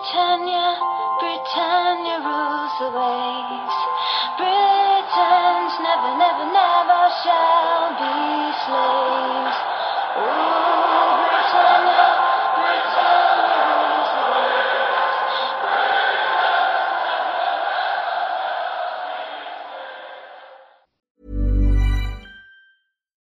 [0.00, 0.80] Britannia,
[1.20, 3.76] Britannia rules the waves.
[4.40, 9.60] Britons never, never, never shall be slaves.
[11.20, 12.08] Britannia,
[12.56, 14.24] Britannia rules the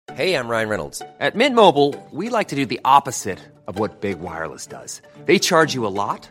[0.08, 0.16] waves.
[0.16, 1.02] Hey, I'm Ryan Reynolds.
[1.20, 5.02] At Mint Mobile, we like to do the opposite of what Big Wireless does.
[5.26, 6.30] They charge you a lot,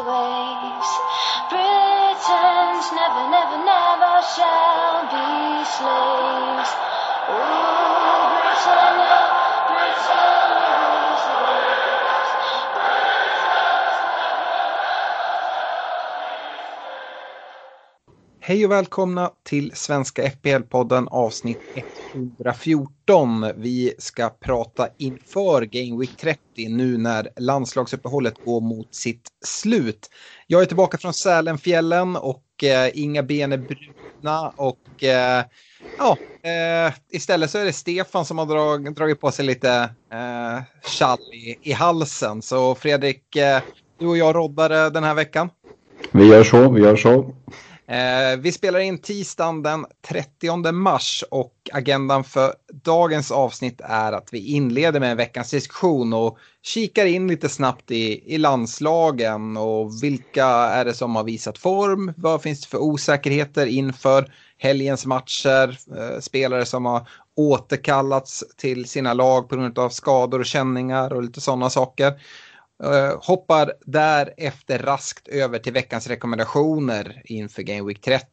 [0.00, 0.90] waves.
[1.52, 6.72] Britons never, never, never shall be slaves.
[7.28, 9.20] Rule Britannia,
[9.68, 10.41] Britannia
[18.44, 21.58] Hej och välkomna till Svenska FPL-podden avsnitt
[22.14, 23.46] 114.
[23.56, 30.10] Vi ska prata inför Game Week 30 nu när landslagsuppehållet går mot sitt slut.
[30.46, 35.44] Jag är tillbaka från Sälenfjällen och eh, inga ben är brutna och eh,
[35.98, 39.70] ja, eh, istället så är det Stefan som har drag, dragit på sig lite
[40.12, 42.42] eh, tjall i, i halsen.
[42.42, 43.62] Så Fredrik, eh,
[43.98, 45.50] du och jag roddar eh, den här veckan.
[46.12, 47.34] Vi gör så, vi gör så.
[47.86, 52.52] Eh, vi spelar in tisdagen den 30 mars och agendan för
[52.84, 58.34] dagens avsnitt är att vi inleder med veckans diskussion och kikar in lite snabbt i,
[58.34, 63.66] i landslagen och vilka är det som har visat form, vad finns det för osäkerheter
[63.66, 70.38] inför helgens matcher, eh, spelare som har återkallats till sina lag på grund av skador
[70.38, 72.12] och känningar och lite sådana saker.
[72.84, 78.26] Eh, hoppar därefter raskt över till veckans rekommendationer inför Game Week 30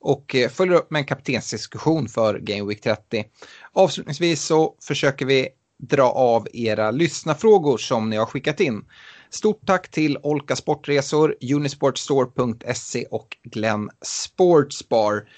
[0.00, 3.24] och eh, följer upp med en kaptensdiskussion för Game Week 30.
[3.72, 8.84] Avslutningsvis så försöker vi dra av era lyssnafrågor som ni har skickat in.
[9.30, 15.28] Stort tack till Olka Sportresor, Unisportstore.se och Glenn Sportsbar.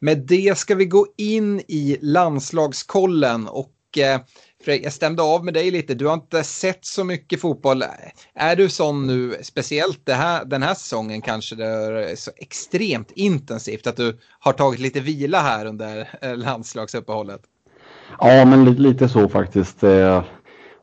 [0.00, 4.20] Med det ska vi gå in i landslagskollen och eh,
[4.64, 5.94] jag stämde av med dig lite.
[5.94, 7.84] Du har inte sett så mycket fotboll.
[8.34, 13.10] Är du sån nu, speciellt det här, den här säsongen kanske det är så extremt
[13.10, 17.40] intensivt att du har tagit lite vila här under eh, landslagsuppehållet?
[18.18, 19.82] Ja, men lite, lite så faktiskt.
[19.82, 20.22] Eh.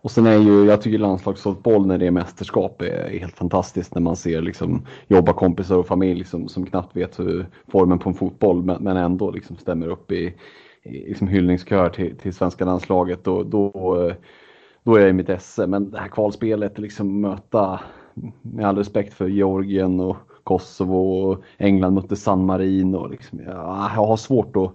[0.02, 4.02] Och sen är ju, jag tycker landslagsfotboll när det är mästerskap är helt fantastiskt när
[4.02, 8.16] man ser liksom jobba kompisar och familj som, som knappt vet hur formen på en
[8.16, 10.34] fotboll men, men ändå liksom stämmer upp i
[10.92, 13.24] liksom hyllningskör till, till svenska landslaget.
[13.24, 13.72] Då, då,
[14.02, 14.16] eh,
[14.84, 15.68] då är jag i mitt esse.
[15.68, 17.80] Men det här kvalspelet, liksom möta,
[18.42, 23.08] med all respekt för Georgien och Kosovo och England mötte San Marino.
[23.08, 23.56] Liksom, jag,
[23.96, 24.74] jag har svårt att,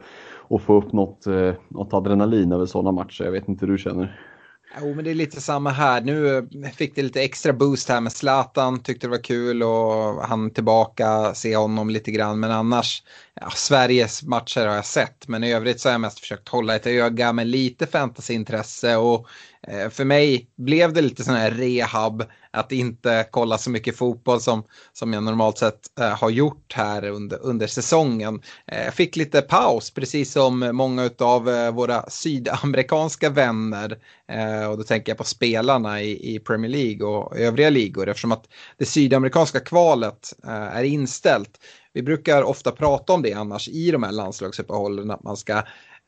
[0.50, 3.24] att få upp något, eh, något adrenalin över sådana matcher.
[3.24, 4.31] Jag vet inte hur du känner.
[4.80, 6.00] Jo, men det är lite samma här.
[6.00, 8.82] Nu eh, fick det lite extra boost här med Zlatan.
[8.82, 12.40] Tyckte det var kul och han tillbaka, se honom lite grann.
[12.40, 13.02] Men annars,
[13.34, 15.28] ja, Sveriges matcher har jag sett.
[15.28, 18.96] Men i övrigt så har jag mest försökt hålla ett öga med lite fantasyintresse.
[18.96, 19.26] Och
[19.68, 24.40] eh, för mig blev det lite sån här rehab att inte kolla så mycket fotboll
[24.40, 28.42] som, som jag normalt sett eh, har gjort här under, under säsongen.
[28.66, 33.98] Eh, jag fick lite paus, precis som många av eh, våra sydamerikanska vänner.
[34.28, 38.32] Eh, och då tänker jag på spelarna i, i Premier League och övriga ligor eftersom
[38.32, 38.44] att
[38.76, 41.58] det sydamerikanska kvalet eh, är inställt.
[41.94, 45.62] Vi brukar ofta prata om det annars i de här landslagsuppehållen att man ska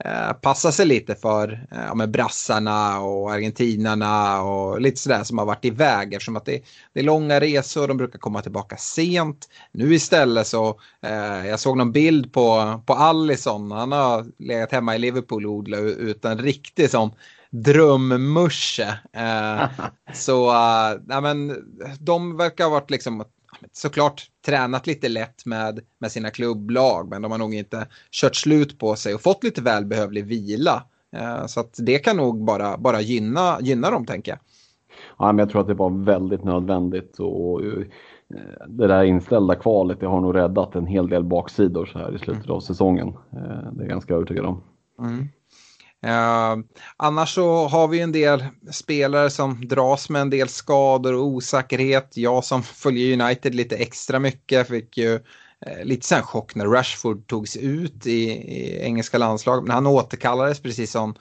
[0.05, 5.47] eh, passa sig lite för eh, med brassarna och argentinarna och lite sådär som har
[5.47, 6.62] varit iväg eftersom att det,
[6.93, 9.48] det är långa resor, de brukar komma tillbaka sent.
[9.72, 14.95] Nu istället så, eh, jag såg någon bild på, på Allison, han har legat hemma
[14.95, 17.10] i Liverpool och odlat ut en riktig sån
[17.51, 18.98] drömmusche.
[19.13, 19.68] Eh,
[20.15, 20.51] så
[21.09, 21.57] ja, men,
[22.01, 23.24] de verkar ha varit liksom
[23.72, 28.78] såklart tränat lite lätt med, med sina klubblag men de har nog inte kört slut
[28.78, 30.83] på sig och fått lite välbehövlig vila.
[31.16, 34.39] Eh, så att det kan nog bara, bara gynna, gynna dem tänker jag.
[35.19, 37.84] Ja, men jag tror att det var väldigt nödvändigt och eh,
[38.69, 42.19] det där inställda kvalet det har nog räddat en hel del baksidor så här i
[42.19, 43.09] slutet av säsongen.
[43.09, 44.63] Eh, Det är jag ganska övertygad om.
[44.99, 45.28] Mm.
[46.04, 46.65] Ehm,
[46.97, 52.16] annars så har vi en del spelare som dras med en del skador och osäkerhet.
[52.16, 55.15] Jag som följer United lite extra mycket fick ju
[55.66, 59.62] eh, lite sen chock när Rashford togs ut i, i engelska landslag.
[59.62, 61.15] Men han återkallades precis som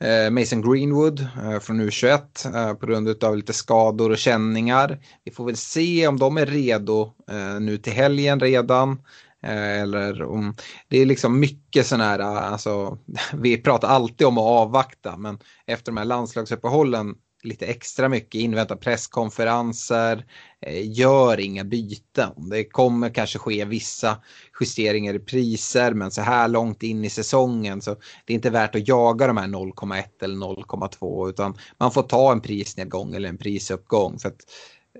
[0.00, 4.98] eh, Mason Greenwood eh, från U21 på grund av lite skador och känningar.
[5.24, 7.12] Vi får väl se om de är redo
[7.60, 8.98] nu till helgen redan.
[9.42, 10.54] Eh, eller om,
[10.88, 12.98] det är liksom mycket sådana här, eh, alltså,
[13.34, 18.76] vi pratar alltid om att avvakta men efter de här landslagsuppehållen lite extra mycket, invänta
[18.76, 20.24] presskonferenser,
[20.66, 22.50] eh, gör inga byten.
[22.50, 24.18] Det kommer kanske ske vissa
[24.60, 28.74] justeringar i priser men så här långt in i säsongen så det är inte värt
[28.74, 33.38] att jaga de här 0,1 eller 0,2 utan man får ta en prisnedgång eller en
[33.38, 34.18] prisuppgång.
[34.18, 34.40] För att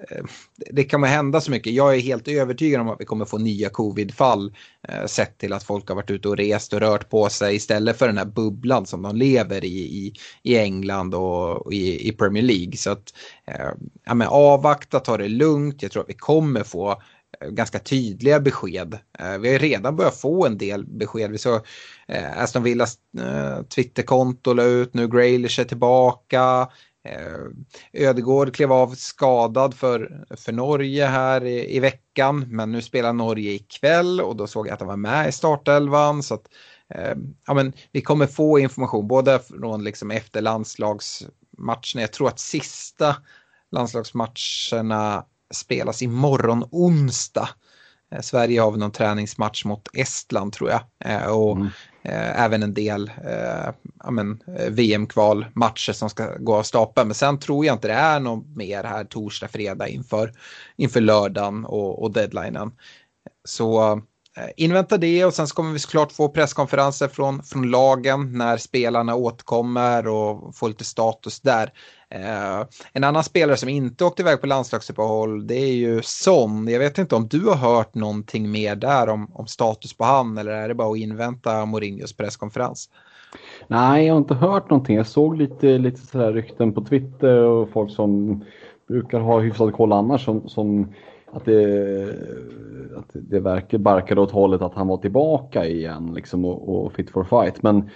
[0.08, 0.25] Eh,
[0.70, 1.73] det kommer hända så mycket.
[1.73, 4.55] Jag är helt övertygad om att vi kommer få nya covidfall.
[4.88, 7.99] eh, sett till att folk har varit ute och rest och rört på sig istället
[7.99, 10.12] för den här bubblan som de lever i i,
[10.43, 12.76] i England och i, i Premier League.
[12.76, 13.14] Så att
[13.47, 13.70] eh,
[14.05, 15.82] ja, men avvakta, ta det lugnt.
[15.82, 16.91] Jag tror att vi kommer få
[17.41, 18.99] eh, ganska tydliga besked.
[19.19, 21.31] Eh, vi har redan börjat få en del besked.
[21.31, 21.61] Vi såg
[22.37, 22.99] Aston Villas
[23.75, 26.69] Twitterkonto la ut nu, Graylish är tillbaka.
[27.05, 27.41] Eh,
[27.93, 33.52] Ödegård klev av skadad för, för Norge här i, i, veckan, men nu spelar Norge
[33.52, 36.23] ikväll och då såg jag att han var med i startelvan.
[36.23, 36.49] Så att,
[36.94, 37.14] eh,
[37.47, 42.00] ja, men vi kommer få information både från liksom efter landslagsmatcherna.
[42.00, 43.17] Jag tror att sista
[43.70, 45.25] landslagsmatcherna
[45.55, 47.49] spelas imorgon onsdag.
[48.14, 50.81] Eh, Sverige har väl någon träningsmatch mot Estland tror jag.
[51.05, 51.69] Eh, och mm.
[52.02, 57.08] Eh, även en del eh, eh VM-kvalmatcher som ska gå av stapeln.
[57.08, 60.32] Men sen tror jag inte det är något mer här torsdag, fredag inför,
[60.76, 62.73] inför lördagen och, och deadlinen.
[63.44, 63.93] Så
[64.37, 68.56] eh, invänta det och sen så kommer vi såklart få presskonferenser från, från lagen när
[68.56, 71.73] spelarna återkommer och få lite status där.
[72.15, 76.69] Eh, en annan spelare som inte åkte iväg på landslagsuppehåll det är ju Son.
[76.69, 80.39] Jag vet inte om du har hört någonting mer där om, om status på han
[80.39, 82.91] eller är det bara att invänta Mourinhos presskonferens?
[83.69, 84.97] Nej, jag har inte hört någonting.
[84.97, 88.45] Jag såg lite, lite sådär rykten på Twitter och folk som
[88.89, 90.93] brukar ha hyfsad koll annars som, som
[91.33, 92.03] att det,
[92.97, 97.11] att det verkar barkade åt hållet att han var tillbaka igen liksom och, och fit
[97.11, 97.63] for fight.
[97.63, 97.91] Men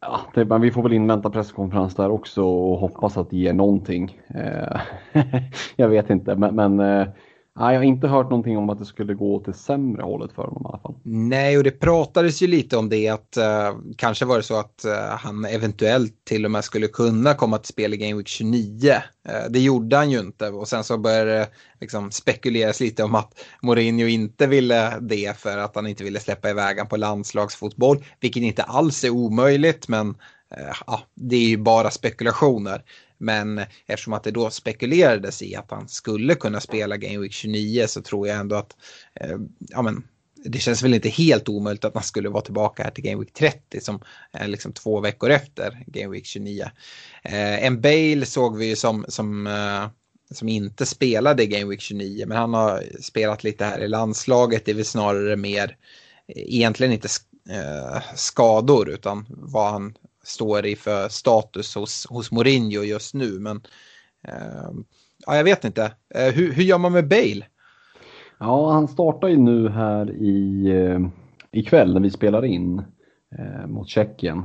[0.00, 3.52] Ja, det, men vi får väl invänta presskonferens där också och hoppas att det ger
[3.52, 4.20] någonting.
[4.34, 4.80] Eh,
[5.76, 7.08] jag vet inte, men, men eh,
[7.58, 10.32] Nej, jag har inte hört någonting om att det skulle gå åt det sämre hållet
[10.32, 10.94] för honom i alla fall.
[11.02, 14.84] Nej, och det pratades ju lite om det att uh, kanske var det så att
[14.86, 18.90] uh, han eventuellt till och med skulle kunna komma till spel i Game Week 29.
[18.90, 21.48] Uh, eh, det gjorde han ju inte och sen så började det
[21.80, 26.50] liksom spekuleras lite om att Mourinho inte ville det för att han inte ville släppa
[26.50, 30.14] iväg på landslagsfotboll, vilket inte alls är omöjligt, men
[30.56, 32.82] Eh, ja, det är ju bara spekulationer.
[33.18, 37.86] Men eftersom att det då spekulerades i att han skulle kunna spela Game Week 29
[37.86, 38.76] så tror jag ändå att
[39.14, 40.02] eh, ja, men,
[40.44, 43.32] det känns väl inte helt omöjligt att man skulle vara tillbaka här till Game Week
[43.32, 44.00] 30 som
[44.32, 46.62] är liksom två veckor efter Game Week 29.
[47.22, 49.88] Eh, en Bale såg vi ju som, som, eh,
[50.34, 54.64] som inte spelade Game Week 29 men han har spelat lite här i landslaget.
[54.64, 55.76] Det är väl snarare mer
[56.28, 57.08] eh, egentligen inte
[57.50, 59.94] eh, skador utan vad han
[60.28, 63.40] står i för status hos, hos Mourinho just nu.
[63.40, 63.56] Men
[64.28, 64.70] eh,
[65.26, 65.92] ja, jag vet inte.
[66.14, 67.46] Eh, hur, hur gör man med Bale?
[68.40, 71.00] Ja, han startar ju nu här i eh,
[71.52, 72.82] ikväll när vi spelar in
[73.38, 74.42] eh, mot Tjeckien.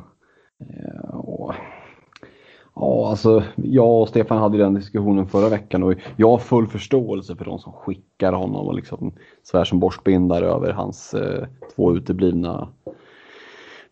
[0.60, 1.54] Eh, och,
[2.76, 7.36] ja, alltså jag och Stefan hade den diskussionen förra veckan och jag har full förståelse
[7.36, 9.14] för de som skickar honom och liksom
[9.44, 12.70] svär som borstbindare över hans eh, två uteblivna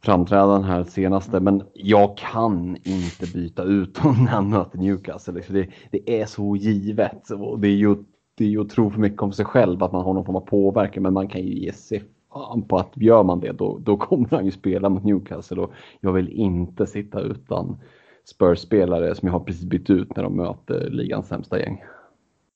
[0.04, 5.42] framträdanden här senaste, men jag kan inte byta ut honom när han möter Newcastle.
[5.50, 7.96] Det, det är så givet och det är ju
[8.36, 10.36] det är ju att tro för mycket om sig själv att man har någon form
[10.36, 12.04] av påverkan, men man kan ju ge sig
[12.34, 15.72] fan på att gör man det då, då kommer han ju spela mot Newcastle och
[16.00, 17.78] jag vill inte sitta utan
[18.26, 21.84] Spurs-spelare som jag har precis bytt ut när de möter ligans sämsta gäng.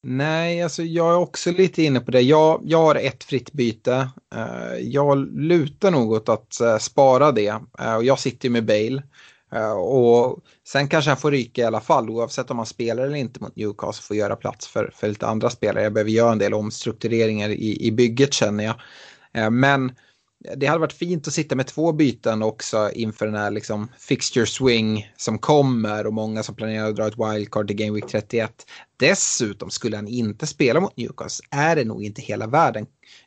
[0.08, 2.22] Nej, alltså jag är också lite inne på det.
[2.22, 4.10] Jag, jag har ett fritt byte.
[4.36, 7.48] Eh, jag lutar nog åt att eh, spara det.
[7.80, 9.04] Eh, och jag sitter ju med Bale.
[9.76, 13.40] och sen kanske han får ryka i alla fall oavsett om han spelar eller inte
[13.40, 14.04] mot Newcastle.
[14.04, 15.84] Får göra plats för, för lite andra spelare.
[15.84, 19.54] Jag behöver göra en del omstruktureringar i, i bygget känner jag.
[19.54, 19.92] men
[20.56, 24.46] det hade varit fint att sitta med två byten också inför den här liksom fixture
[24.46, 28.52] swing som kommer och många som planerar att dra ett wildcard till Game Week 31.
[28.98, 32.86] Dessutom skulle han inte spela mot Newcastle är det nog inte hela världen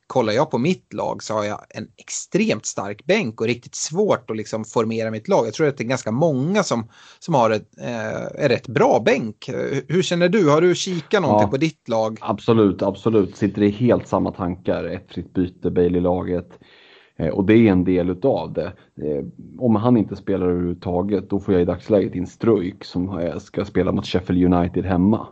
[0.08, 4.30] kollar jag på mitt lag så har jag en extremt stark bänk och riktigt svårt
[4.30, 5.46] att liksom formera mitt lag.
[5.46, 9.02] Jag tror att det är ganska många som, som har ett, eh, en rätt bra
[9.04, 9.50] bänk.
[9.88, 10.50] Hur känner du?
[10.50, 12.18] Har du kikat någonting ja, på ditt lag?
[12.20, 13.36] Absolut, absolut.
[13.36, 14.84] Sitter i helt samma tankar.
[14.84, 16.48] Ett fritt byte, Bailey-laget.
[17.18, 18.72] Eh, och det är en del utav det.
[19.02, 19.24] Eh,
[19.58, 23.64] om han inte spelar överhuvudtaget då får jag i dagsläget in Struik som eh, ska
[23.64, 25.26] spela mot Sheffield United hemma.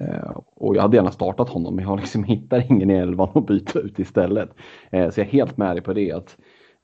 [0.00, 3.46] Eh, och jag hade gärna startat honom men jag liksom hittar ingen i elvan att
[3.46, 4.50] byta ut istället.
[4.90, 6.12] Eh, så jag är helt med dig på det.
[6.12, 6.36] att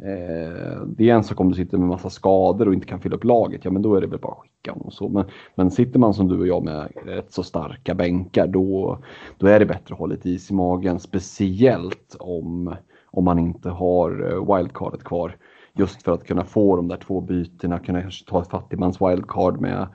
[0.02, 3.16] eh, Det är en sak om du sitter med massa skador och inte kan fylla
[3.16, 4.90] upp laget, ja men då är det väl bara att skicka honom.
[4.90, 5.08] Så.
[5.08, 5.24] Men,
[5.54, 8.98] men sitter man som du och jag med rätt så starka bänkar då,
[9.38, 11.00] då är det bättre att ha lite is i magen.
[11.00, 12.74] Speciellt om,
[13.10, 15.36] om man inte har eh, wildcardet kvar.
[15.74, 19.86] Just för att kunna få de där två bytena, kunna ta ett fattigmans wildcard med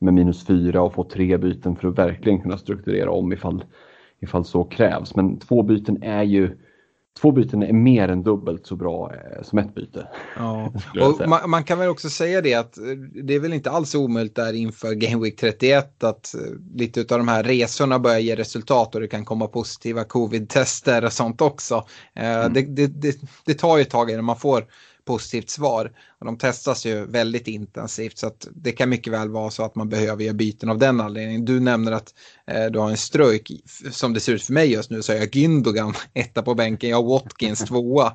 [0.00, 3.64] med minus fyra och få tre byten för att verkligen kunna strukturera om ifall,
[4.20, 5.16] ifall så krävs.
[5.16, 6.58] Men två byten är ju
[7.18, 10.08] Två byten är mer än dubbelt så bra eh, som ett byte.
[10.36, 10.72] Ja.
[11.00, 12.84] Och man, man, kan väl också säga det att eh,
[13.24, 16.40] det är väl inte alls omöjligt där inför Game Week 31 att eh,
[16.74, 21.12] lite av de här resorna börjar ge resultat och det kan komma positiva covid-tester och
[21.12, 21.86] sånt också.
[22.14, 22.52] Mm.
[22.52, 24.64] Det, det, det, det, tar ju ett tag innan man får
[25.10, 25.92] positivt svar.
[26.18, 29.74] Och de testas ju väldigt intensivt så att det kan mycket väl vara så att
[29.74, 31.44] man behöver göra byten av den anledningen.
[31.44, 32.14] Du nämner att
[32.46, 33.50] eh, du har en strök.
[33.90, 36.90] Som det ser ut för mig just nu så har jag Gündogan etta på bänken,
[36.90, 38.06] jag har Watkins tvåa.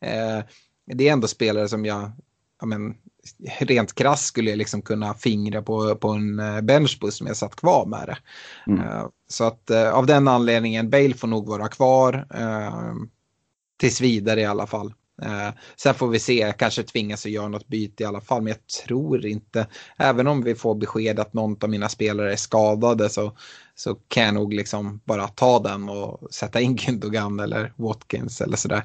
[0.00, 0.40] Eh,
[0.94, 2.10] det är ändå spelare som jag,
[2.60, 2.94] ja men,
[3.60, 7.56] rent krass skulle jag liksom kunna fingra på, på en eh, benchbus som jag satt
[7.56, 8.18] kvar med det.
[8.72, 8.88] Mm.
[8.88, 12.26] Uh, så att uh, av den anledningen, Bale får nog vara kvar.
[13.78, 14.92] Tills vidare i alla fall.
[15.22, 18.42] Eh, sen får vi se, jag kanske tvingas att göra något byte i alla fall,
[18.42, 19.66] men jag tror inte,
[19.96, 23.32] även om vi får besked att någon av mina spelare är skadade så,
[23.74, 28.56] så kan jag nog liksom bara ta den och sätta in Gündogan eller Watkins eller
[28.56, 28.82] sådär.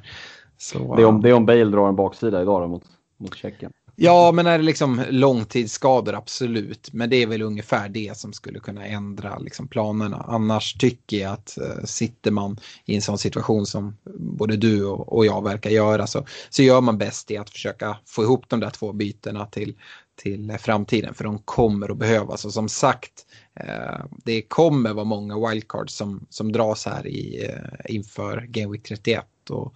[0.57, 2.83] Så, det, är om, det är om Bale drar en baksida idag då, mot,
[3.17, 3.71] mot Tjeckien.
[3.99, 6.93] Ja, men är det liksom långtidsskador, absolut.
[6.93, 10.25] Men det är väl ungefär det som skulle kunna ändra liksom, planerna.
[10.27, 15.13] Annars tycker jag att eh, sitter man i en sån situation som både du och,
[15.13, 18.59] och, jag verkar göra så, så gör man bäst i att försöka få ihop de
[18.59, 19.75] där två bytena till,
[20.21, 21.13] till eh, framtiden.
[21.13, 22.45] För de kommer att behövas.
[22.45, 23.25] Och som sagt,
[23.59, 28.83] eh, det kommer vara många wildcards som, som dras här i, eh, inför Game Week
[28.83, 29.25] 31.
[29.49, 29.73] Och,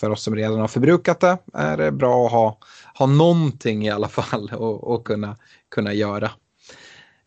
[0.00, 2.58] för oss som redan har förbrukat det är det bra att ha,
[2.98, 5.36] ha någonting i alla fall och kunna,
[5.68, 6.30] kunna göra.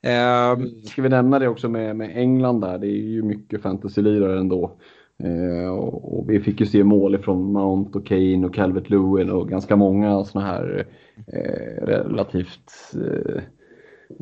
[0.02, 4.40] Eh, Ska vi nämna det också med, med England där, det är ju mycket fantasy-lirare
[4.40, 4.78] ändå.
[5.24, 9.30] Eh, och, och, vi fick ju se mål ifrån Mount och Kane och Calvert Lewin
[9.30, 10.88] och ganska många sådana här
[11.28, 13.42] eh, relativt, eh,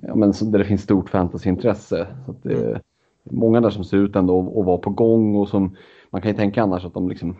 [0.01, 2.07] ja men där det finns stort fantasyintresse.
[2.25, 2.79] Så att mm.
[3.23, 5.75] Många där som ser ut ändå att vara på gång och som
[6.09, 7.35] man kan ju tänka annars att de liksom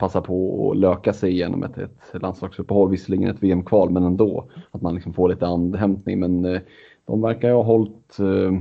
[0.00, 4.50] passa på att löka sig igenom ett, ett landslagsuppehåll, visserligen ett VM-kval, men ändå.
[4.70, 6.20] Att man liksom får lite andhämtning.
[6.20, 6.60] Men eh,
[7.06, 8.60] de verkar ju ha hållit eh,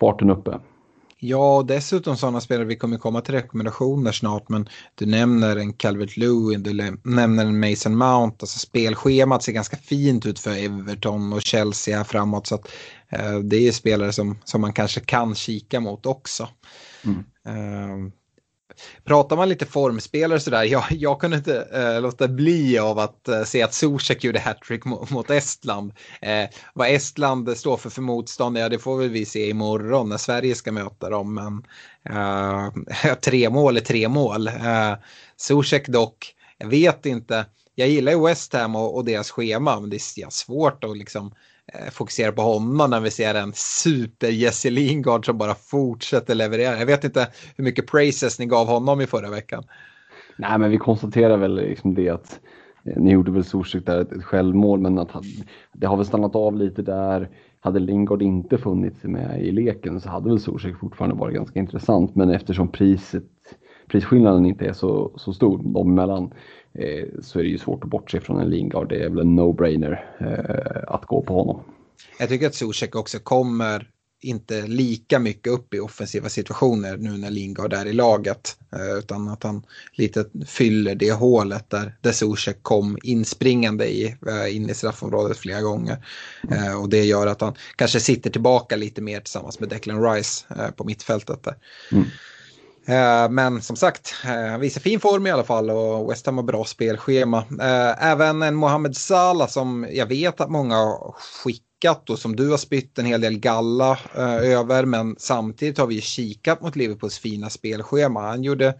[0.00, 0.58] farten uppe.
[1.22, 5.72] Ja, och dessutom sådana spelare, vi kommer komma till rekommendationer snart, men du nämner en
[5.72, 11.32] Calvert Lewin, du nämner en Mason Mount, alltså spelschemat ser ganska fint ut för Everton
[11.32, 12.68] och Chelsea här framåt, så att
[13.08, 16.48] eh, det är spelare som, som man kanske kan kika mot också.
[17.04, 17.18] Mm.
[17.48, 18.12] Uh,
[19.04, 23.42] Pratar man lite formspelare sådär, jag, jag kunde inte eh, låta bli av att eh,
[23.42, 25.92] se att Zuzek gjorde hattrick mot, mot Estland.
[26.22, 30.16] Eh, vad Estland står för för motstånd, ja det får väl vi se imorgon när
[30.16, 31.34] Sverige ska möta dem.
[31.34, 31.64] Men
[32.16, 34.48] eh, tre mål är tre mål.
[34.48, 34.94] Eh,
[35.36, 39.90] Zuzek dock, jag vet inte, jag gillar ju West Ham och, och deras schema, men
[39.90, 41.34] det är svårt att liksom
[41.72, 46.34] Eh, fokuserar fokusera på honom när vi ser en super Jesse Lingard som bara fortsätter
[46.34, 46.78] leverera.
[46.78, 49.64] Jag vet inte hur mycket praises ni gav honom i förra veckan.
[50.36, 52.40] Nej, men vi konstaterar väl liksom det att
[52.84, 55.10] eh, ni gjorde väl Zuzek där ett, självmål, men att
[55.72, 57.28] det har väl stannat av lite där.
[57.60, 62.14] Hade Lingard inte funnits med i leken så hade väl Zuzek fortfarande varit ganska intressant,
[62.14, 63.24] men eftersom priset,
[63.90, 66.34] prisskillnaden inte är så, så stor dem emellan
[66.74, 68.88] Eh, så är det ju svårt att bortse från en Lingard.
[68.88, 71.62] Det är väl en no-brainer eh, att gå på honom.
[72.18, 73.88] Jag tycker att Zuzek också kommer
[74.22, 78.56] inte lika mycket upp i offensiva situationer nu när Lingard är i laget.
[78.72, 84.16] Eh, utan att han lite fyller det hålet där, där Zuzek kom inspringande i,
[84.50, 85.96] in i straffområdet flera gånger.
[86.80, 90.44] Och det gör att han kanske sitter tillbaka lite mer tillsammans med Declan Rice
[90.76, 91.54] på mittfältet där.
[91.92, 92.04] Mm.
[92.90, 96.36] Eh, men som sagt, eh, han visar fin form i alla fall och West Ham
[96.36, 97.38] har bra spelschema.
[97.38, 102.50] Eh, även en Mohamed Salah som jag vet att många har skickat och som du
[102.50, 103.98] har spytt en hel del galla
[104.42, 104.84] över.
[104.84, 108.20] Men samtidigt har vi kikat mot Liverpools fina spelschema.
[108.20, 108.74] Han gjorde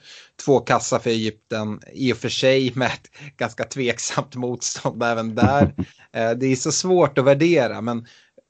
[0.45, 5.75] två kassar för Egypten, i och för sig med ett ganska tveksamt motstånd även där.
[6.13, 8.07] det är så svårt att värdera, men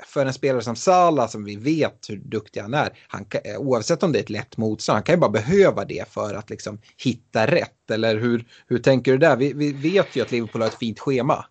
[0.07, 3.61] för en spelare som Salah som vi vet hur duktig han är, han kan, eh,
[3.61, 6.51] oavsett om det är ett lätt motstånd, han kan ju bara behöva det för att
[6.51, 7.91] liksom hitta rätt.
[7.91, 9.37] Eller hur, hur tänker du där?
[9.37, 11.45] Vi, vi vet ju att Liverpool har ett fint schema.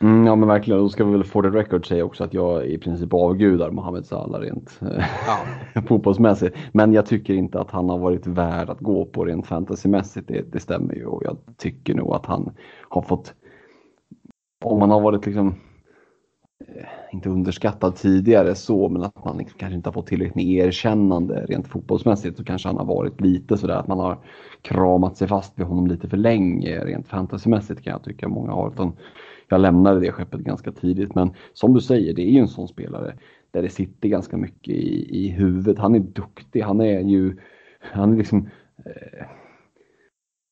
[0.00, 2.66] Mm, ja men verkligen, då ska vi väl få the record säga också att jag
[2.66, 4.80] i princip avgudar Mohamed Salah rent
[5.74, 5.82] ja.
[5.88, 6.56] fotbollsmässigt.
[6.72, 10.52] Men jag tycker inte att han har varit värd att gå på rent fantasymässigt, det,
[10.52, 12.52] det stämmer ju och jag tycker nog att han
[12.88, 13.34] har fått,
[14.64, 15.73] om man har varit liksom Eh,
[16.68, 20.44] Eh, inte underskattad tidigare så, men att man liksom kanske inte har fått tillräckligt med
[20.44, 24.18] erkännande rent fotbollsmässigt så kanske han har varit lite sådär att man har
[24.62, 28.70] kramat sig fast vid honom lite för länge rent fantasymässigt kan jag tycka många har.
[28.70, 28.92] Utan
[29.48, 32.68] jag lämnade det skeppet ganska tidigt, men som du säger, det är ju en sån
[32.68, 33.14] spelare
[33.50, 35.78] där det sitter ganska mycket i, i huvudet.
[35.78, 37.36] Han är duktig, han är ju,
[37.80, 38.48] han är liksom
[38.84, 39.26] eh,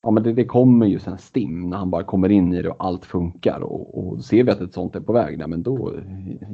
[0.02, 2.68] ja, men det, det, kommer ju sen stim när han bara kommer in i det
[2.68, 5.62] och allt funkar och, och ser vi att ett sånt är på väg, nej, men
[5.62, 5.92] då,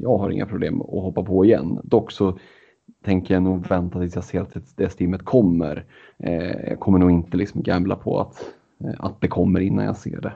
[0.02, 1.80] jag har inga problem att hoppa på igen.
[1.84, 2.38] Dock så
[3.04, 5.84] tänker jag nog vänta tills jag ser att det stimmet kommer.
[6.18, 8.44] Eh, jag kommer nog inte liksom gambla på att,
[8.84, 10.32] eh, att det kommer innan jag ser det.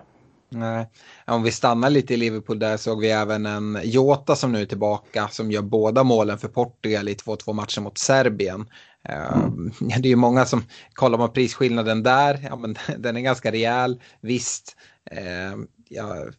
[0.55, 0.87] Nej.
[1.27, 4.67] Om vi stannar lite i Liverpool där såg vi även en Jota som nu är
[4.67, 8.67] tillbaka som gör båda målen för Portugal i 2-2 matchen mot Serbien.
[9.09, 9.73] Mm.
[9.81, 14.01] Det är ju många som kollar på prisskillnaden där, ja, men den är ganska rejäl.
[14.21, 14.77] Visst,
[15.11, 16.35] ehm, jag,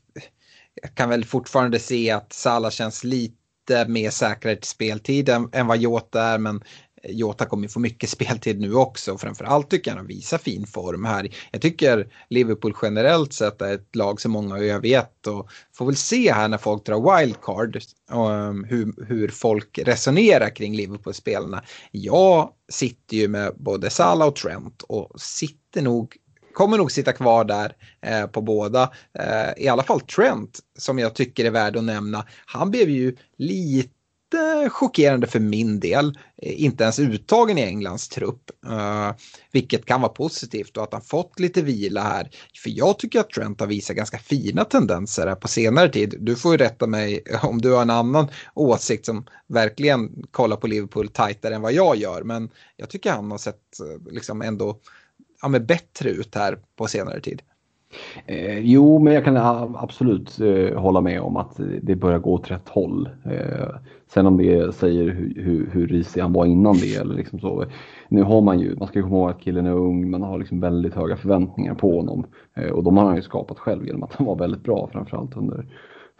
[0.81, 5.67] jag kan väl fortfarande se att Salah känns lite mer säkrare till speltid än, än
[5.67, 6.63] vad Jota är, men
[7.07, 9.17] Jota kommer få mycket speltid nu också.
[9.17, 11.35] Framförallt tycker jag han visar fin form här.
[11.51, 15.95] Jag tycker Liverpool generellt sett är ett lag som många har övergett och får väl
[15.95, 17.79] se här när folk drar wildcard
[18.11, 21.63] um, hur, hur folk resonerar kring Liverpool-spelarna.
[21.91, 26.17] Jag sitter ju med både Salah och Trent och sitter nog
[26.53, 28.91] kommer nog sitta kvar där eh, på båda.
[29.19, 32.25] Eh, I alla fall Trent som jag tycker är värd att nämna.
[32.45, 33.93] Han blev ju lite
[34.33, 36.17] lite chockerande för min del.
[36.41, 39.11] Eh, inte ens uttagen i Englands trupp, uh,
[39.51, 42.29] vilket kan vara positivt och att han fått lite vila här.
[42.63, 46.15] För jag tycker att Trent har visat ganska fina tendenser här på senare tid.
[46.19, 50.67] Du får ju rätta mig om du har en annan åsikt som verkligen kollar på
[50.67, 52.23] Liverpool tajtare än vad jag gör.
[52.23, 54.79] Men jag tycker han har sett eh, liksom ändå
[55.41, 57.41] ja, bättre ut här på senare tid.
[58.25, 59.37] Eh, jo, men jag kan
[59.75, 63.09] absolut eh, hålla med om att det börjar gå åt rätt håll.
[63.25, 63.75] Eh,
[64.13, 67.65] sen om det säger hur, hur, hur risig han var innan det eller liksom så.
[68.09, 70.59] Nu har man ju, man ska komma ihåg att killen är ung, man har liksom
[70.59, 72.25] väldigt höga förväntningar på honom.
[72.53, 75.37] Eh, och de har han ju skapat själv genom att han var väldigt bra framförallt
[75.37, 75.65] under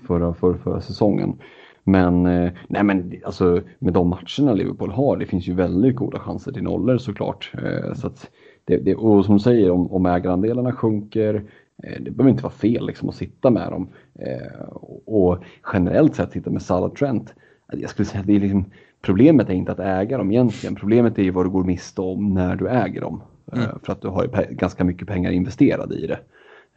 [0.08, 1.38] förra, förra, förra säsongen.
[1.84, 6.20] Men, eh, nej men alltså med de matcherna Liverpool har, det finns ju väldigt goda
[6.20, 7.52] chanser till nollor såklart.
[7.54, 8.30] Eh, så att
[8.66, 11.44] det, det, och som du säger, om, om ägarandelarna sjunker,
[11.78, 13.88] det behöver inte vara fel liksom, att sitta med dem.
[14.20, 14.68] Eh,
[15.06, 17.34] och generellt sett sitta med Salah Trent.
[17.74, 18.66] Jag skulle säga att det är liksom,
[19.02, 20.76] problemet är inte att äga dem egentligen.
[20.76, 23.22] Problemet är ju vad du går miste om när du äger dem.
[23.54, 23.80] Eh, mm.
[23.84, 26.20] För att du har ganska mycket pengar investerade i det.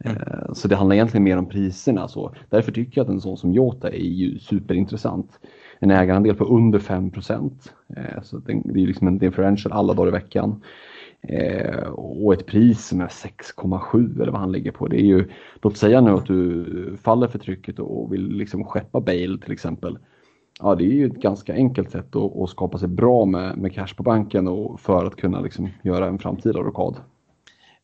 [0.03, 0.17] Mm.
[0.53, 2.07] Så det handlar egentligen mer om priserna.
[2.07, 5.39] Så därför tycker jag att en sån som Jota är ju superintressant.
[5.79, 7.51] En ägarandel på under 5%
[8.23, 10.61] Så det är liksom en differential alla dagar i veckan.
[11.21, 14.87] Eh, och ett pris som är 6,7 eller vad han ligger på.
[14.87, 15.29] Det är ju,
[15.61, 19.97] låt säga nu att du faller för trycket och vill liksom skeppa Bale till exempel.
[20.59, 23.73] Ja, det är ju ett ganska enkelt sätt att, att skapa sig bra med, med
[23.73, 26.95] cash på banken och för att kunna liksom göra en framtida rockad.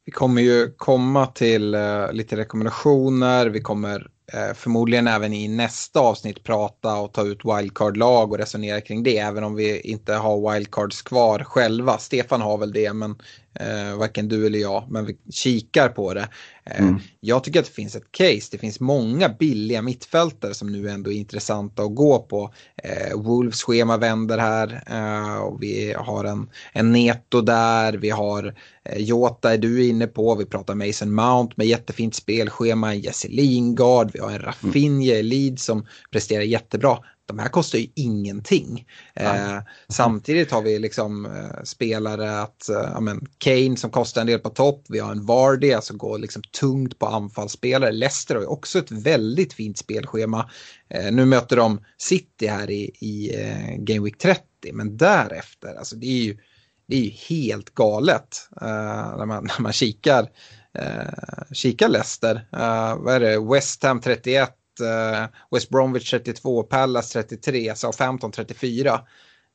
[0.06, 3.50] Vi kommer ju komma till uh, lite rekommendationer.
[3.50, 8.82] Vi kommer Eh, förmodligen även i nästa avsnitt prata och ta ut wildcard-lag och resonera
[8.82, 9.18] kring det.
[9.18, 11.98] Även om vi inte har wildcards kvar själva.
[11.98, 13.16] Stefan har väl det, men
[13.60, 14.86] eh, varken du eller jag.
[14.90, 16.30] Men vi kikar på det.
[16.66, 17.00] Eh, mm.
[17.20, 18.50] Jag tycker att det finns ett case.
[18.52, 22.54] Det finns många billiga mittfältare som nu ändå är intressanta att gå på.
[22.84, 27.94] Eh, Wolves schema vänder här eh, och vi har en, en Neto där.
[27.94, 30.36] Vi har eh, Jota är du inne på.
[30.36, 32.96] Vi pratar Mason Mount med jättefint spelschema.
[32.96, 34.12] Jesse Lingard.
[34.14, 38.88] Vi har en Raffinje i Leeds som presterar jättebra de här kostar ju ingenting.
[39.16, 39.60] Eh,
[39.90, 44.50] samtidigt har vi liksom eh, spelare att, eh, men Kane som kostar en del på
[44.50, 47.92] topp, vi har en Vardy, alltså går liksom tungt på anfallsspelare.
[47.92, 50.50] Leicester har ju också ett väldigt fint spelschema.
[50.90, 55.96] Eh, nu möter de City här i, i eh, Game Week 30, men därefter, alltså
[55.96, 56.38] det är ju
[56.88, 60.30] det är ju helt galet uh, när, man, när man kikar,
[61.54, 62.48] kikar Leicester.
[63.00, 63.54] Vad är det?
[63.54, 64.50] West Ham 31,
[65.52, 69.02] West Bromwich 32, Palace 33, Southampton 34.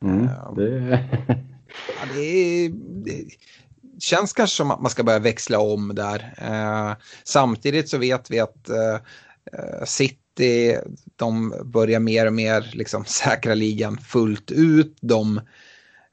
[0.04, 1.04] Mm, det...
[1.68, 2.68] ja, det,
[3.04, 3.24] det
[4.00, 6.34] känns kanske som att man ska börja växla om där.
[7.24, 8.70] samtidigt så vet vi att
[9.84, 10.78] City,
[11.16, 14.96] de börjar mer och mer liksom säkra ligan fullt ut.
[15.00, 15.40] De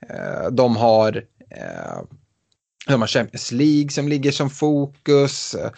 [0.09, 2.01] Eh, de har eh,
[2.87, 5.55] de har Champions League som ligger som fokus.
[5.55, 5.71] Eh,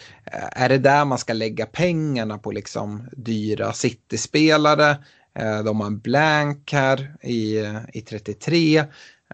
[0.52, 4.90] är det där man ska lägga pengarna på liksom dyra City-spelare?
[5.38, 8.84] Eh, de har en blank här i, eh, i 33.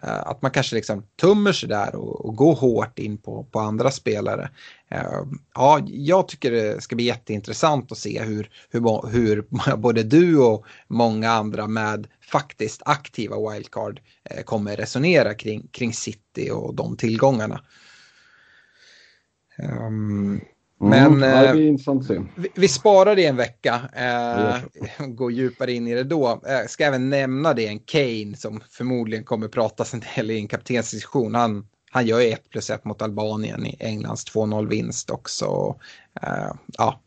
[0.05, 3.59] Eh, att man kanske liksom tummer sig där och, och går hårt in på, på
[3.59, 4.49] andra spelare.
[4.89, 9.45] Eh, ja, jag tycker det ska bli jätteintressant att se hur, hur, hur
[9.77, 16.49] både du och många andra med faktiskt aktiva wildcard eh, kommer resonera kring, kring City
[16.51, 17.61] och de tillgångarna.
[19.57, 20.41] Um,
[20.79, 21.53] men mm, eh,
[22.35, 24.57] vi, vi sparar det en vecka, eh,
[25.07, 26.41] går djupare in i det då.
[26.47, 30.47] Eh, ska även nämna det en Kane som förmodligen kommer pratas en del i en
[30.47, 31.35] kaptensdiskussion.
[31.35, 35.75] Han, han gör 1 plus 1 mot Albanien i Englands 2-0 vinst också.
[36.21, 36.99] Eh, ja,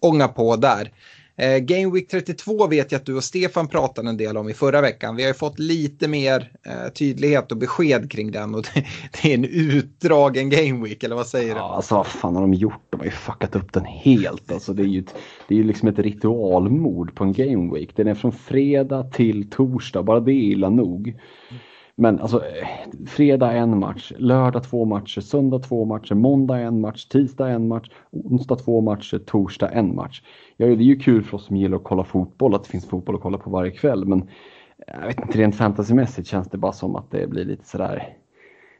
[0.00, 0.92] ånga på där.
[1.38, 4.54] Eh, Game Week 32 vet jag att du och Stefan pratade en del om i
[4.54, 5.16] förra veckan.
[5.16, 8.84] Vi har ju fått lite mer eh, tydlighet och besked kring den och det,
[9.22, 11.60] det, är en utdragen Game Week, eller vad säger du?
[11.60, 12.82] Alltså vad fan har de gjort?
[12.90, 14.52] De har ju fuckat upp den helt.
[14.52, 15.14] Alltså, det är ju, ett,
[15.48, 17.96] det är ju liksom ett ritualmord på en Game Week.
[17.96, 21.14] Den är från fredag till torsdag, bara det är illa nog.
[21.98, 22.68] Men alltså eh,
[23.06, 27.90] fredag en match, lördag två matcher, söndag två matcher, måndag en match, tisdag en match,
[28.10, 30.22] onsdag två matcher, torsdag en match.
[30.56, 32.88] Ja, det är ju kul för oss som gillar att kolla fotboll att det finns
[32.88, 34.28] fotboll att kolla på varje kväll men
[34.86, 38.16] jag vet inte, rent fantasymässigt känns det bara som att det blir lite sådär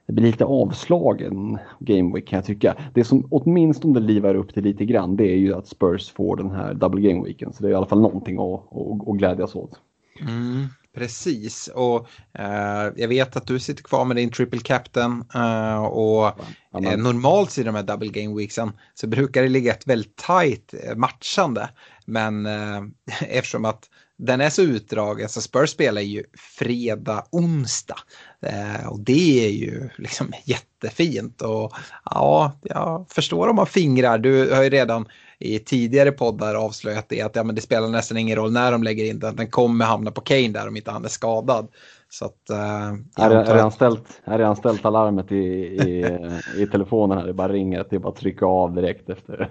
[0.06, 2.76] det blir lite avslagen Game Week kan jag tycka.
[2.94, 6.50] Det som åtminstone livar upp det lite grann det är ju att Spurs får den
[6.50, 7.52] här Double Game Weeken.
[7.52, 9.80] Så det är i alla fall någonting att, att, att glädjas åt.
[10.20, 10.66] Mm.
[10.96, 16.26] Precis, och eh, jag vet att du sitter kvar med din triple captain eh, och
[16.74, 20.74] eh, normalt i de här double game weeksen så brukar det ligga ett väldigt tight
[20.84, 21.68] eh, matchande.
[22.04, 22.82] Men eh,
[23.28, 26.24] eftersom att den är så utdragen så Spurs spelar ju
[26.58, 27.98] fredag, onsdag.
[28.42, 31.72] Eh, och det är ju liksom jättefint och
[32.04, 34.18] ja, jag förstår om man fingrar.
[34.18, 38.18] Du har ju redan i tidigare poddar avslöjat det att ja, men det spelar nästan
[38.18, 39.36] ingen roll när de lägger in den.
[39.36, 41.68] Den kommer hamna på Kane där om inte han är skadad.
[42.08, 46.18] Så att, är, det, är, det anställt, är det anställt alarmet i, i,
[46.56, 47.26] i telefonen här?
[47.26, 49.50] Det bara ringer att det är bara att trycka av direkt efter.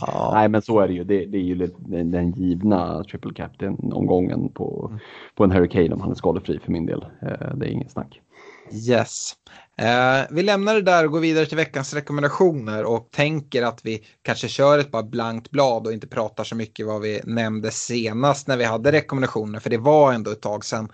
[0.00, 0.30] Ja.
[0.34, 1.04] Nej men så är det ju.
[1.04, 1.54] Det, det är ju
[2.04, 4.98] den givna triple captain omgången på,
[5.34, 7.04] på en Hurricane om han är skadefri för min del.
[7.22, 8.20] Eh, det är inget snack.
[8.88, 9.32] Yes.
[9.76, 14.02] Eh, vi lämnar det där och går vidare till veckans rekommendationer och tänker att vi
[14.22, 18.48] kanske kör ett bara blankt blad och inte pratar så mycket vad vi nämnde senast
[18.48, 20.88] när vi hade rekommendationer för det var ändå ett tag sedan.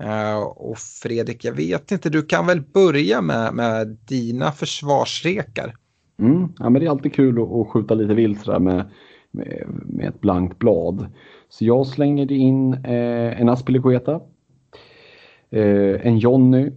[0.00, 5.74] Eh, och Fredrik, jag vet inte, du kan väl börja med, med dina försvarsrekar?
[6.18, 8.60] Mm, ja, men det är alltid kul att, att skjuta lite vilt med,
[9.30, 11.06] med, med, ett blankt blad.
[11.48, 14.20] Så jag slänger in eh, en Aspilicueta,
[15.50, 16.70] eh, en Jonny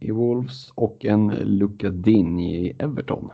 [0.00, 3.30] i Wolves och en Luka Din i Everton.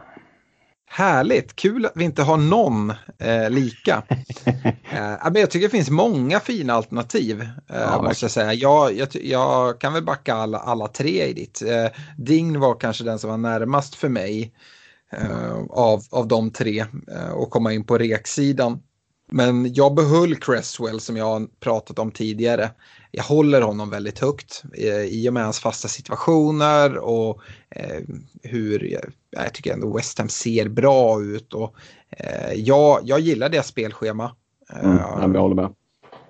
[0.89, 4.03] Härligt, kul att vi inte har någon eh, lika.
[4.93, 7.41] eh, men jag tycker det finns många fina alternativ.
[7.41, 8.55] Eh, ja, måste jag, säga.
[8.55, 11.63] Jag, jag, jag, kan väl backa alla, alla tre i ditt.
[11.63, 14.53] Eh, Ding var kanske den som var närmast för mig
[15.13, 18.83] eh, av, av de tre eh, och komma in på reksidan.
[19.29, 22.71] Men jag behöll Cresswell som jag har pratat om tidigare
[23.17, 28.01] jag håller honom väldigt högt eh, i och med hans fasta situationer och eh,
[28.43, 31.55] hur jag, jag, tycker ändå West Ham ser bra ut.
[31.55, 31.75] Och,
[32.11, 34.37] eh, jag, jag gillar deras spelschema.
[34.73, 34.99] Mm,
[35.35, 35.75] jag håller med.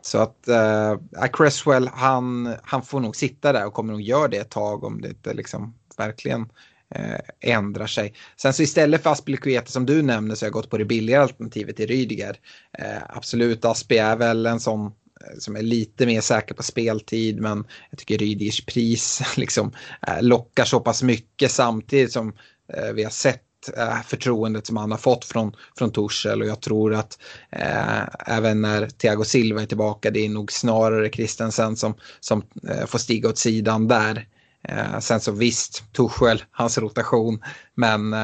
[0.03, 4.37] Så att äh, Cresswell, han, han får nog sitta där och kommer nog göra det
[4.37, 6.49] ett tag om det inte liksom verkligen
[6.95, 8.15] eh, ändrar sig.
[8.37, 11.23] Sen så istället för Aspelikueta som du nämner så har jag gått på det billigare
[11.23, 12.37] alternativet i Rydiger.
[12.79, 17.41] Eh, absolut, Aspi är väl en sån eh, som är lite mer säker på speltid
[17.41, 19.73] men jag tycker Rydigers pris liksom
[20.07, 22.33] eh, lockar så pass mycket samtidigt som
[22.75, 23.43] eh, vi har sett
[23.77, 27.19] eh, förtroendet som han har fått från, från Torshäll och jag tror att
[27.51, 32.87] eh, även när Thiago Silva är tillbaka det är nog snarare Christensen som, som eh,
[32.87, 34.27] får stiga åt sidan där.
[34.69, 37.43] Eh, sen så visst, Torshäll, hans rotation,
[37.75, 38.15] men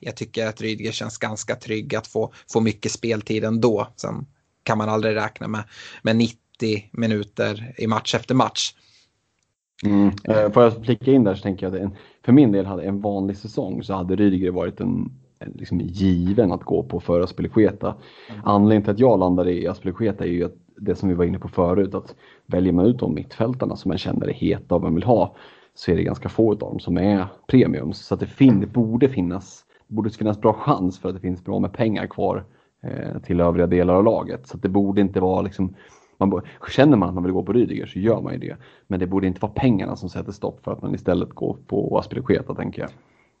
[0.00, 3.88] jag tycker att Rydiger känns ganska trygg att få, få mycket speltid ändå.
[3.96, 4.26] Sen
[4.62, 5.62] kan man aldrig räkna med,
[6.02, 6.36] med 90
[6.92, 8.74] minuter i match efter match.
[9.84, 10.10] Mm.
[10.24, 12.82] Eh, får jag flika in där så tänker jag att en, för min del hade
[12.82, 17.20] en vanlig säsong så hade Rydiger varit en, en liksom given att gå på för
[17.20, 17.94] Aspelekueta.
[18.30, 18.40] Mm.
[18.44, 21.38] Anledningen till att jag landade i Aspelekueta är ju att det som vi var inne
[21.38, 22.14] på förut att
[22.46, 25.36] väljer man ut de mittfältarna som man känner är heta och man vill ha
[25.74, 27.98] så är det ganska få av dem som är premiums.
[27.98, 31.20] Så att det, fin det borde finnas det borde finnas bra chans för att det
[31.20, 32.44] finns bra med pengar kvar
[32.82, 34.46] eh, till övriga delar av laget.
[34.46, 35.74] Så det borde inte vara liksom
[36.18, 38.56] man, känner man att man vill gå på Rydiger så gör man ju det.
[38.86, 41.98] Men det borde inte vara pengarna som sätter stopp för att man istället går på
[41.98, 42.90] Aspilicueta tänker jag.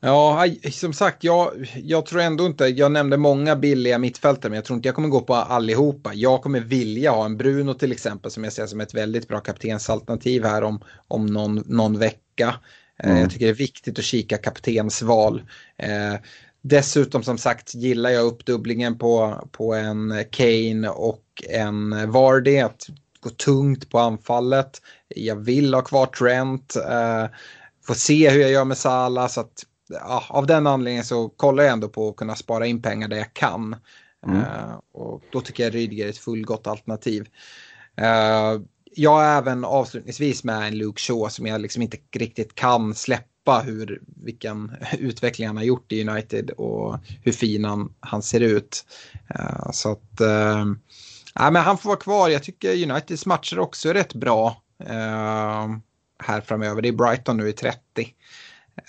[0.04, 4.64] Ja, som sagt, jag, jag tror ändå inte, jag nämnde många billiga mittfältare, men jag
[4.64, 6.10] tror inte jag kommer gå på allihopa.
[6.14, 9.40] Jag kommer vilja ha en Bruno till exempel, som jag ser som ett väldigt bra
[9.40, 12.21] kaptensalternativ här om, om någon, någon vecka.
[12.40, 13.20] Eh, mm.
[13.20, 15.42] Jag tycker det är viktigt att kika kaptensval.
[15.76, 16.14] Eh,
[16.62, 22.58] dessutom som sagt gillar jag uppdubblingen på, på en Kane och en Vardy.
[22.58, 22.88] Att
[23.20, 24.82] gå tungt på anfallet.
[25.08, 26.76] Jag vill ha kvar Trent.
[26.76, 27.26] Eh,
[27.86, 29.28] får se hur jag gör med Salah.
[29.28, 32.82] Så att, ja, av den anledningen så kollar jag ändå på att kunna spara in
[32.82, 33.76] pengar där jag kan.
[34.26, 34.38] Mm.
[34.38, 37.28] Uh, och då tycker jag Rydiger är ett fullgott alternativ.
[38.00, 38.62] Uh,
[38.94, 43.60] jag är även avslutningsvis med en Luke Shaw som jag liksom inte riktigt kan släppa
[43.64, 48.84] hur, vilken utveckling han har gjort i United och hur fin han, han ser ut.
[49.38, 50.66] Uh, så att, uh,
[51.34, 52.28] ja, men han får vara kvar.
[52.28, 55.76] Jag tycker Uniteds matcher också är rätt bra uh,
[56.18, 56.82] här framöver.
[56.82, 57.78] Det är Brighton nu i 30.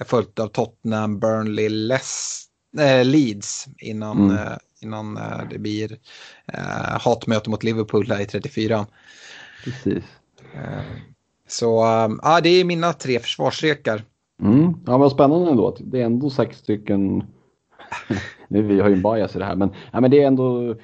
[0.05, 2.43] Följt av Tottenham, Burnley, Les,
[3.03, 4.59] Leeds innan, mm.
[4.79, 5.97] innan det blir
[6.99, 8.85] hatmöte mot Liverpool här i 34.
[9.63, 10.03] Precis.
[11.47, 11.65] Så
[12.21, 14.01] ja, det är mina tre försvarsrekar.
[14.41, 14.73] Mm.
[14.85, 15.77] Ja, vad spännande ändå.
[15.79, 17.23] Det är ändå sex stycken.
[18.47, 20.69] nu, vi har ju en bias i det här, men, ja, men det är ändå.
[20.69, 20.75] Eh,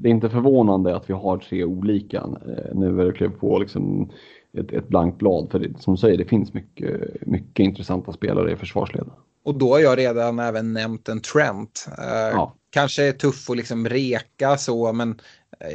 [0.00, 2.18] det är inte förvånande att vi har tre olika.
[2.18, 4.10] Eh, nu när det på liksom
[4.56, 5.48] ett, ett blankt blad.
[5.50, 9.06] För det, som du säger, det finns mycket, mycket intressanta spelare i försvarsled.
[9.44, 11.88] Och då har jag redan även nämnt en Trent.
[11.98, 12.54] Eh, ja.
[12.70, 15.20] Kanske är tuff att liksom reka så, men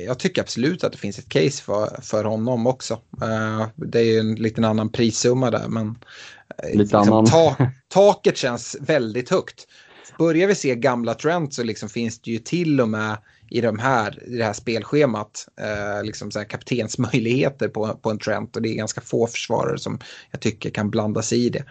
[0.06, 2.94] jag tycker absolut att det finns ett case för, för honom också.
[2.94, 5.96] Uh, det är ju en liten annan prissumma där men
[6.64, 7.26] Lite liksom, annan.
[7.26, 7.56] Ta,
[7.88, 9.68] taket känns väldigt högt.
[10.18, 13.18] Börjar vi se gamla trends så liksom finns det ju till och med
[13.50, 18.20] i, de här, i det här spelschemat uh, liksom så här kaptensmöjligheter på, på en
[18.20, 20.00] trend och det är ganska få försvarare som
[20.32, 21.64] jag tycker kan blanda sig i det.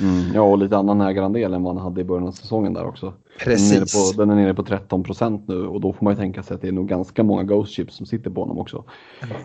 [0.00, 2.86] Mm, ja, och lite annan ägarandel än vad han hade i början av säsongen där
[2.86, 3.14] också.
[3.38, 3.70] Precis.
[3.70, 6.20] Den är, på, den är nere på 13 procent nu och då får man ju
[6.20, 8.84] tänka sig att det är nog ganska många Ghost Chips som sitter på honom också.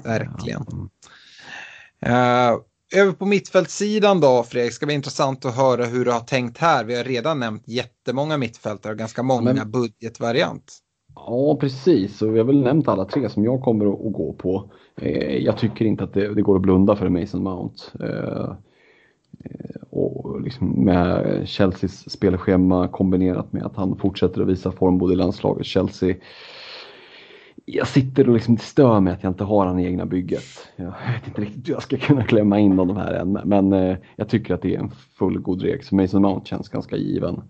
[0.03, 0.61] Verkligen.
[2.05, 2.59] Uh,
[2.95, 6.83] över på mittfältssidan då Fredrik, ska bli intressant att höra hur du har tänkt här.
[6.83, 10.79] Vi har redan nämnt jättemånga mittfältare och ganska många Men, budgetvariant.
[11.25, 12.21] Ja, precis.
[12.21, 14.71] Och vi har väl nämnt alla tre som jag kommer att, gå på.
[15.01, 17.83] Eh, jag tycker inte att det, det, går att blunda för Mason Mount.
[17.99, 18.49] Eh,
[19.89, 25.17] och liksom med Chelseas spelschema kombinerat med att han fortsätter att visa form både i
[25.17, 26.15] landslaget Chelsea.
[27.65, 30.43] Jag sitter och liksom stör mig att jag inte har han i egna bygget.
[30.75, 33.97] Jag vet inte riktigt hur jag ska kunna klämma in de här än, men eh,
[34.15, 35.83] jag tycker att det är en fullgod regel.
[35.83, 37.41] Så Mason Mount känns ganska given.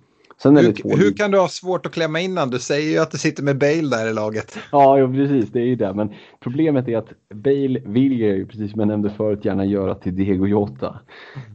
[0.41, 2.49] Sen är hur, det hur kan du ha svårt att klämma in han?
[2.49, 4.57] Du säger ju att du sitter med Bale där i laget.
[4.71, 5.93] Ja, ja precis, det är ju det.
[5.93, 10.15] Men problemet är att Bale vill ju, precis som jag nämnde förut, gärna göra till
[10.15, 10.99] Diego Jota.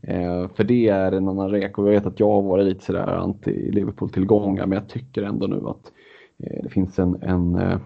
[0.02, 2.84] Eh, för det är en annan rek och jag vet att jag har varit lite
[2.84, 5.92] sådär anti-Liverpool-tillgångar, men jag tycker ändå nu att
[6.38, 7.78] eh, det finns en, en eh,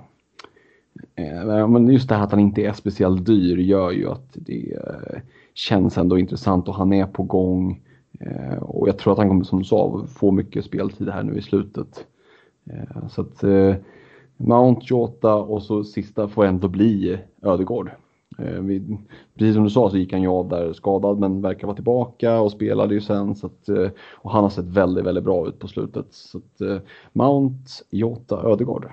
[1.17, 4.73] eh men just det här att han inte är speciellt dyr gör ju att det
[4.73, 5.21] eh,
[5.55, 7.81] känns ändå intressant och han är på gång.
[8.21, 11.39] Eh, och jag tror att han kommer, som du sa, få mycket speltid här nu
[11.39, 12.07] i slutet.
[12.71, 13.75] Eh, så att eh,
[14.37, 17.91] Mount, Jota och så sista får ändå bli Ödegård.
[18.39, 18.99] Eh, vi,
[19.35, 22.41] precis som du sa så gick han ju av där skadad men verkar vara tillbaka
[22.41, 23.35] och spelade ju sen.
[23.35, 26.07] Så att, eh, och han har sett väldigt, väldigt bra ut på slutet.
[26.11, 26.79] Så att, eh,
[27.13, 28.91] Mount, Jota, Ödegård.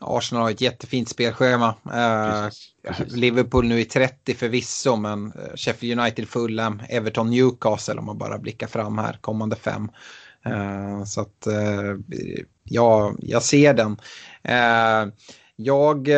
[0.00, 1.74] Arsenal har ett jättefint spelschema.
[1.84, 3.16] Precis, precis.
[3.16, 8.38] Liverpool nu i 30 förvisso, men eh, Sheffield United, Fulham, Everton, Newcastle om man bara
[8.38, 9.90] blickar fram här kommande fem.
[10.46, 11.46] Uh, så att
[12.64, 13.92] ja, jag ser den.
[14.48, 15.12] Uh,
[15.56, 16.08] jag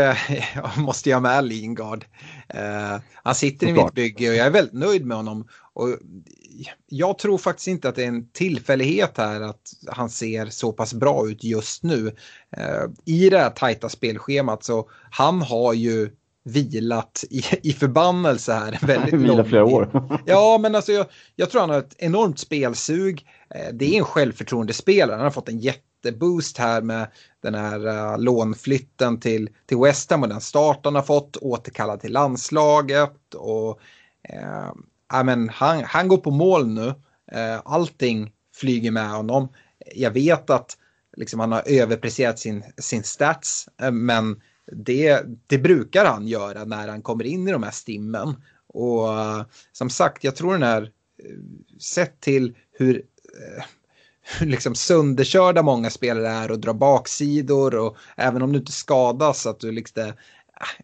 [0.76, 2.04] måste ju ha med Lingard.
[3.22, 5.48] han sitter i mitt bygge och jag är väldigt nöjd med honom.
[5.72, 5.88] Och
[6.86, 10.94] jag tror faktiskt inte att det är en tillfällighet här att han ser så pass
[10.94, 12.16] bra ut just nu.
[12.56, 16.10] Eh, I det här tajta spelschemat så han har ju
[16.44, 18.78] vilat i, i förbannelse här.
[18.86, 20.08] Väldigt Vila flera år.
[20.26, 23.26] ja, men alltså jag, jag, tror han har ett enormt spelsug.
[23.54, 25.16] Eh, det är en självförtroendespelare.
[25.16, 27.06] Han har fått en jätteboost här med
[27.42, 32.00] den här uh, lånflytten till, till West Ham och den start han har fått, återkallad
[32.00, 33.80] till landslaget och
[34.34, 34.72] uh,
[35.12, 36.94] ja, men han, han går på mål nu.
[37.33, 39.48] Eh, allting flyger med honom.
[39.94, 40.77] Jag vet att
[41.16, 44.40] liksom, han har överpresterat sin, sin stats, eh, men
[44.72, 48.35] det, det brukar han göra när han kommer in i de här stimmen.
[48.66, 50.90] Och eh, som sagt, jag tror den här,
[51.81, 53.03] sett till hur
[54.40, 59.61] liksom sönderkörda många spelare är och drar baksidor och även om du inte skadas att
[59.61, 60.03] du liksom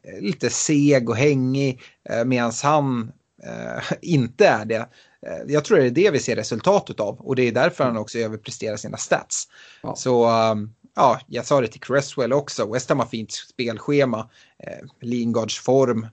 [0.03, 1.81] är lite seg och hängig
[2.27, 3.13] medan han
[4.03, 4.89] inte är det.
[5.27, 7.97] Eh, jag tror det är det vi ser resultatet av och det är därför han
[7.97, 9.49] också överpresterar sina stats.
[9.83, 9.95] Ja.
[9.97, 12.73] Så um, ja, jag sa det till Cresswell också.
[12.73, 14.31] West Ham har fint spelschema.
[14.59, 16.07] Eh, Lingards form.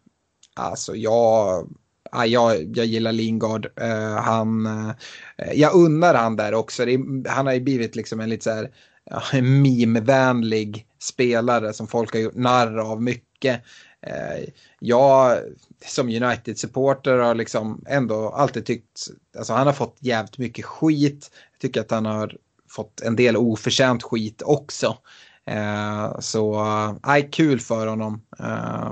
[0.55, 1.69] Alltså jag,
[2.11, 3.67] ja, jag, jag gillar Lingard.
[3.75, 6.85] Eh, han, eh, jag unnar han där också.
[6.85, 8.71] Det, han har ju blivit liksom en lite så här
[9.05, 13.61] ja, meme-vänlig spelare som folk har gjort narr av mycket.
[14.01, 15.39] Eh, jag
[15.85, 21.31] som United-supporter har liksom ändå alltid tyckt, alltså han har fått jävligt mycket skit.
[21.51, 22.37] Jag tycker att han har
[22.69, 24.97] fått en del oförtjänt skit också.
[25.45, 26.63] Eh, så,
[27.05, 28.21] nej, kul för honom.
[28.39, 28.91] Eh,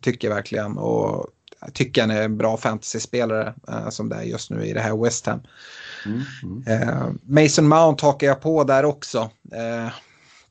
[0.00, 0.78] tycker jag verkligen.
[0.78, 1.26] Och
[1.60, 4.80] jag tycker han är en bra fantasyspelare eh, som det är just nu i det
[4.80, 5.40] här West Ham.
[6.06, 6.82] Mm, mm.
[6.82, 9.30] Eh, Mason Mount hakar jag på där också.
[9.52, 9.92] Eh,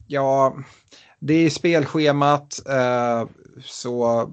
[0.08, 0.56] ja,
[1.20, 2.60] det är spelschemat.
[3.66, 4.30] Så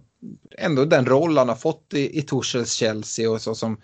[0.58, 3.80] ändå den roll han har fått i, i Torshälls Chelsea och så som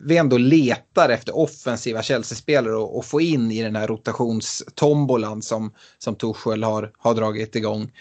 [0.00, 5.72] vi ändå letar efter offensiva Chelsea-spelare och, och, få in i den här rotationstombolan som,
[5.98, 7.92] som Torshäll har, har dragit igång.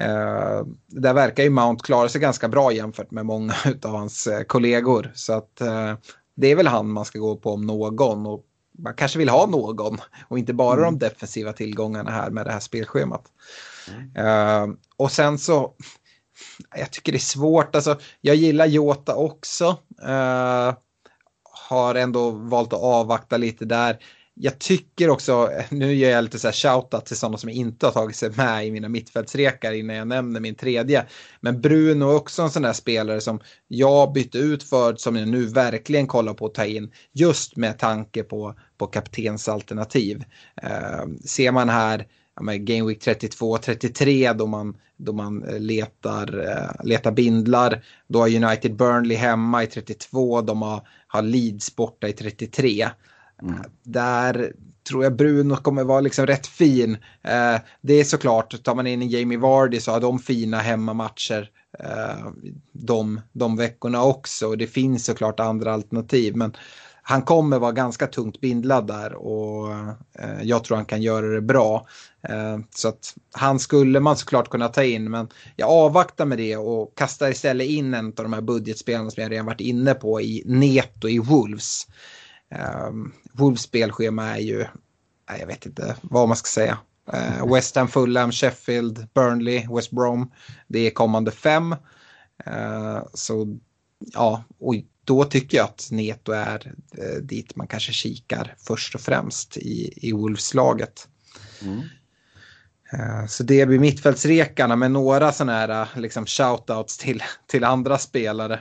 [0.00, 4.42] Eh, där verkar ju Mount klara sig ganska bra jämfört med många av hans eh,
[4.42, 5.12] kollegor.
[5.14, 5.94] Så att eh,
[6.36, 8.26] det är väl han man ska gå på om någon.
[8.26, 8.44] Och
[8.78, 9.98] man kanske vill ha någon
[10.28, 10.84] och inte bara mm.
[10.84, 13.24] de defensiva tillgångarna här med det här spelschemat.
[13.88, 14.26] Mm.
[14.26, 15.74] Uh, och sen så
[16.76, 17.74] jag tycker det är svårt.
[17.74, 19.78] Alltså, jag gillar Jota också.
[20.08, 20.74] Uh,
[21.68, 23.98] har ändå valt att avvakta lite där.
[24.34, 27.92] Jag tycker också, nu gör jag lite så här shoutout till sådana som inte har
[27.92, 31.06] tagit sig med i mina mittfältsrekar innan jag nämner min tredje.
[31.40, 35.28] Men Bruno är också en sån där spelare som jag bytte ut för, som jag
[35.28, 40.24] nu verkligen kollar på att ta in, just med tanke på, på kaptensalternativ.
[40.64, 42.06] Uh, ser man här,
[42.40, 47.84] Game Week 32-33 då man, då man eh, letar, uh, letar bindlar.
[48.08, 52.88] Då har United Burnley hemma i 32, de har, har Leeds borta i 33.
[53.42, 53.54] Mm.
[53.82, 54.52] Där
[54.88, 56.96] tror jag Bruno kommer vara liksom rätt fin.
[57.80, 61.50] Det är såklart, tar man in en Jamie Vardy så har de fina hemmamatcher
[62.72, 64.56] de, de veckorna också.
[64.56, 66.36] Det finns såklart andra alternativ.
[66.36, 66.52] Men
[67.08, 69.72] han kommer vara ganska tungt bindlad där och
[70.18, 71.86] eh, jag tror han kan göra det bra.
[72.28, 76.56] Eh, så att han skulle man såklart kunna ta in men jag avvaktar med det
[76.56, 80.20] och kastar istället in en av de här budgetspelarna som jag redan varit inne på
[80.20, 81.86] i Neto i Wolves.
[82.50, 82.90] Eh,
[83.32, 84.66] Wolves spelschema är ju,
[85.38, 86.78] jag vet inte vad man ska säga.
[87.12, 90.32] Eh, West Ham, Fulham, Sheffield, Burnley, West Brom.
[90.68, 91.72] Det är kommande fem.
[92.46, 93.58] Eh, så
[93.98, 94.74] ja, och
[95.06, 99.92] då tycker jag att Neto är eh, dit man kanske kikar först och främst i,
[100.08, 101.08] i Wolves-laget.
[101.62, 101.80] Mm.
[102.92, 107.98] Eh, så det blir mittfältsrekarna med några sådana här eh, liksom shoutouts till, till andra
[107.98, 108.60] spelare.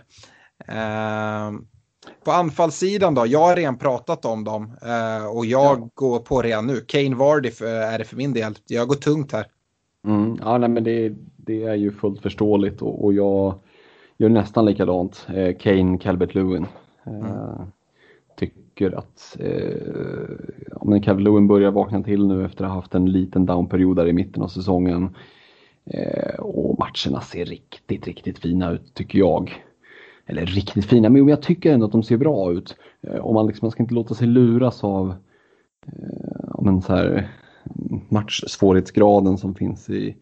[0.67, 1.51] Eh,
[2.25, 4.77] på anfallssidan då, jag har redan pratat om dem
[5.31, 5.89] och jag ja.
[5.93, 6.81] går på redan nu.
[6.87, 8.57] Kane Vardy är det för min del.
[8.67, 9.47] Jag går tungt här.
[10.07, 13.59] Mm, ja, nej, men det, det är ju fullt förståeligt och, och jag
[14.17, 15.27] gör nästan likadant.
[15.33, 16.65] Eh, Kane Calvert-Lewin.
[17.05, 17.67] Eh, mm.
[18.37, 20.37] Tycker att eh,
[20.83, 24.13] men Calvert-Lewin börjar vakna till nu efter att ha haft en liten downperiod där i
[24.13, 25.15] mitten av säsongen.
[25.85, 29.63] Eh, och matcherna ser riktigt, riktigt fina ut tycker jag.
[30.25, 32.75] Eller riktigt fina, men jag tycker ändå att de ser bra ut.
[33.01, 35.15] Eh, man, liksom, man ska inte låta sig luras av
[35.87, 37.29] eh, men så här,
[38.09, 40.15] matchsvårighetsgraden som finns i,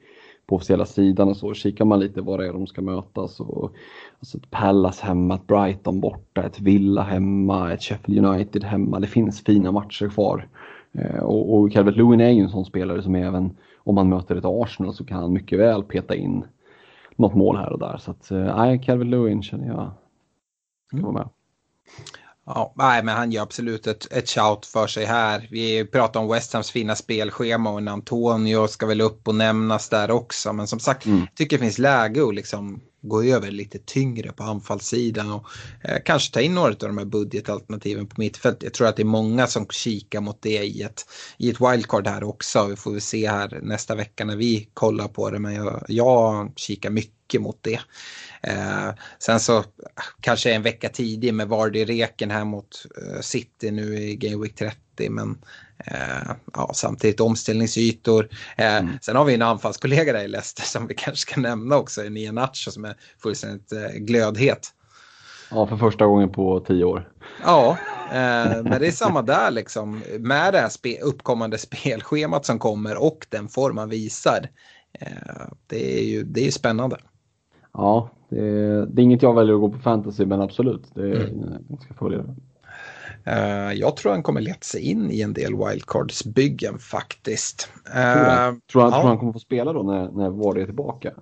[0.46, 3.40] på officiella sidan och så kikar man lite vad det är de ska mötas.
[3.40, 3.74] Och,
[4.20, 9.00] alltså ett Palace hemma, ett Brighton borta, ett Villa hemma, ett Sheffield United hemma.
[9.00, 10.48] Det finns fina matcher kvar.
[10.92, 14.36] Eh, och, och Calvert Lewin är ju en sån spelare som även om man möter
[14.36, 16.46] ett Arsenal så kan han mycket väl peta in
[17.16, 17.98] något mål här och där.
[17.98, 19.92] Så att, eh, nej, Calvert Lewin känner jag
[20.88, 21.30] ska vara med.
[22.46, 25.48] Ja, nej, men han gör absolut ett, ett shout för sig här.
[25.52, 30.12] Vi pratar om West Hams fina spelschema och Antonio ska väl upp och nämnas där
[30.12, 30.54] också.
[30.54, 31.28] Men som sagt, mm.
[31.36, 35.46] tycker det finns läge att liksom gå över lite tyngre på anfallssidan och
[35.84, 38.64] eh, kanske ta in några av de här budgetalternativen på mittfält.
[38.64, 41.06] Jag tror att det är många som kikar mot det i ett,
[41.38, 42.66] i ett wildcard här också.
[42.66, 45.40] Vi får väl se här nästa vecka när vi kollar på det.
[45.40, 47.80] Men jag, jag kikar mycket mot det.
[48.48, 49.64] Eh, sen så
[50.22, 55.10] kanske en vecka tidig med Vardy-reken här mot eh, City nu i Game Week 30.
[55.10, 55.38] Men
[55.86, 58.30] eh, ja, samtidigt omställningsytor.
[58.58, 58.98] Eh, mm.
[59.02, 62.32] Sen har vi en anfallskollega där i Leicester som vi kanske ska nämna också, Nia
[62.32, 64.74] Nacho som är fullständigt eh, glödhet.
[65.52, 67.10] Ja, för första gången på tio år.
[67.44, 67.78] Ja,
[68.10, 70.02] eh, men det är samma där liksom.
[70.20, 74.50] Med det här spe uppkommande spelschemat som kommer och den form man visar.
[75.00, 76.98] Eh, det är ju det är spännande.
[77.74, 80.92] Ja, det är, det är, inget jag väljer att gå på fantasy, men absolut.
[80.94, 81.66] Det är, mm.
[81.70, 82.36] Jag ska följa det.
[83.28, 87.70] Uh, jag tror han kommer leta sig in i en del wildcards-byggen faktiskt.
[87.88, 89.00] Uh, tror, han, tror, han, ja.
[89.00, 91.14] tror han kommer få spela då när, när Ward är tillbaka?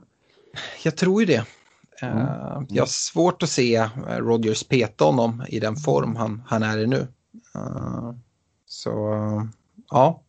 [0.84, 1.45] Jag tror ju det.
[2.03, 2.66] Uh, mm.
[2.70, 6.88] Jag har svårt att se Rogers peta honom i den form han, han är i
[6.88, 7.07] nu.
[8.66, 8.91] så
[9.89, 10.22] ja.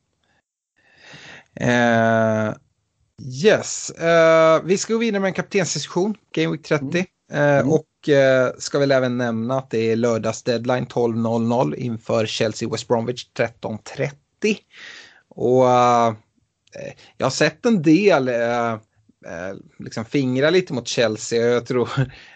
[3.42, 3.92] Yes,
[4.64, 6.84] vi ska gå vidare med en kaptensdiskussion, Game Week 30.
[6.84, 7.06] Mm.
[7.30, 7.68] Mm.
[7.68, 12.88] Och Eh, ska väl även nämna att det är lördags deadline 12.00 inför Chelsea West
[12.88, 14.10] Bromwich 13.30.
[15.28, 16.16] Och uh,
[17.16, 18.76] jag har sett en del uh,
[19.78, 21.46] liksom fingra lite mot Chelsea.
[21.46, 21.88] Jag tror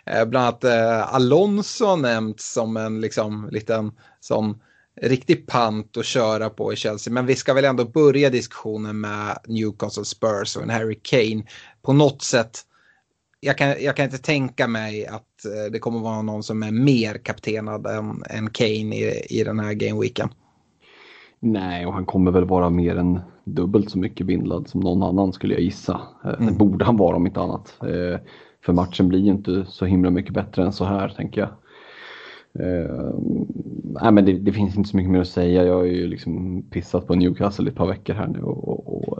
[0.04, 0.64] bland annat
[1.10, 4.62] Alonso nämnts som en liksom liten sån
[5.02, 7.12] riktig pant att köra på i Chelsea.
[7.12, 11.42] Men vi ska väl ändå börja diskussionen med Newcastle Spurs och en Harry Kane.
[11.82, 12.62] På något sätt
[13.40, 16.70] jag kan, jag kan inte tänka mig att eh, det kommer vara någon som är
[16.70, 20.28] mer kaptenad än, än Kane i, i den här gameweeken.
[21.40, 25.32] Nej, och han kommer väl vara mer än dubbelt så mycket bindlad som någon annan
[25.32, 26.00] skulle jag gissa.
[26.24, 26.46] Eh, mm.
[26.46, 27.76] Det borde han vara om inte annat.
[27.82, 28.20] Eh,
[28.64, 31.50] för matchen blir ju inte så himla mycket bättre än så här tänker jag.
[32.60, 33.14] Uh,
[34.02, 35.64] nej, men det, det, finns inte så mycket mer att säga.
[35.64, 39.18] Jag har ju liksom pissat på Newcastle ett par veckor här nu och, och, och,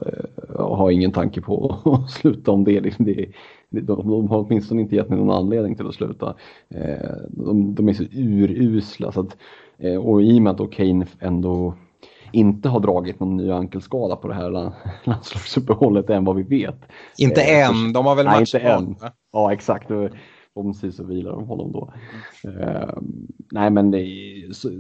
[0.71, 2.81] och har ingen tanke på att sluta om det.
[2.81, 3.27] Liksom det
[3.71, 6.35] de, de har åtminstone inte gett mig någon anledning till att sluta.
[6.69, 9.13] Eh, de, de är så urusla.
[9.13, 9.37] Så att,
[9.79, 11.75] eh, och i och med att Kane ändå
[12.33, 14.51] inte har dragit någon ny ankelskada på det här
[15.05, 16.81] landslagsuppehållet än vad vi vet.
[17.19, 18.97] Inte eh, än, de har väl match inte än.
[19.33, 19.91] Ja exakt,
[20.57, 21.93] förhoppningsvis så vilar de honom då.
[22.49, 22.99] Uh,
[23.53, 24.07] nej men det,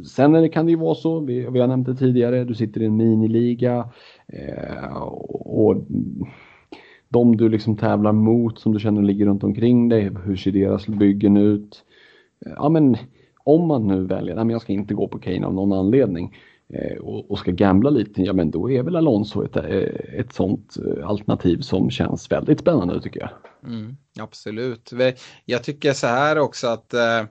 [0.06, 2.86] sen kan det ju vara så, vi, vi har nämnt det tidigare, du sitter i
[2.86, 3.88] en miniliga
[4.34, 5.02] uh,
[5.32, 5.76] och
[7.08, 10.86] de du liksom tävlar mot som du känner ligger runt omkring dig, hur ser deras
[10.86, 11.84] byggen ut?
[12.56, 12.96] Ja men
[13.44, 16.55] om man nu väljer, att jag ska inte gå på Kane av någon anledning eh,
[16.74, 20.76] Eh, och, ska gambla lite, ja men då är väl Alonso ett, eh, ett sånt
[20.76, 23.30] eh, alternativ som känns väldigt spännande tycker jag.
[23.72, 24.92] Mm, absolut.
[25.44, 27.24] Jag tycker så här också att eh,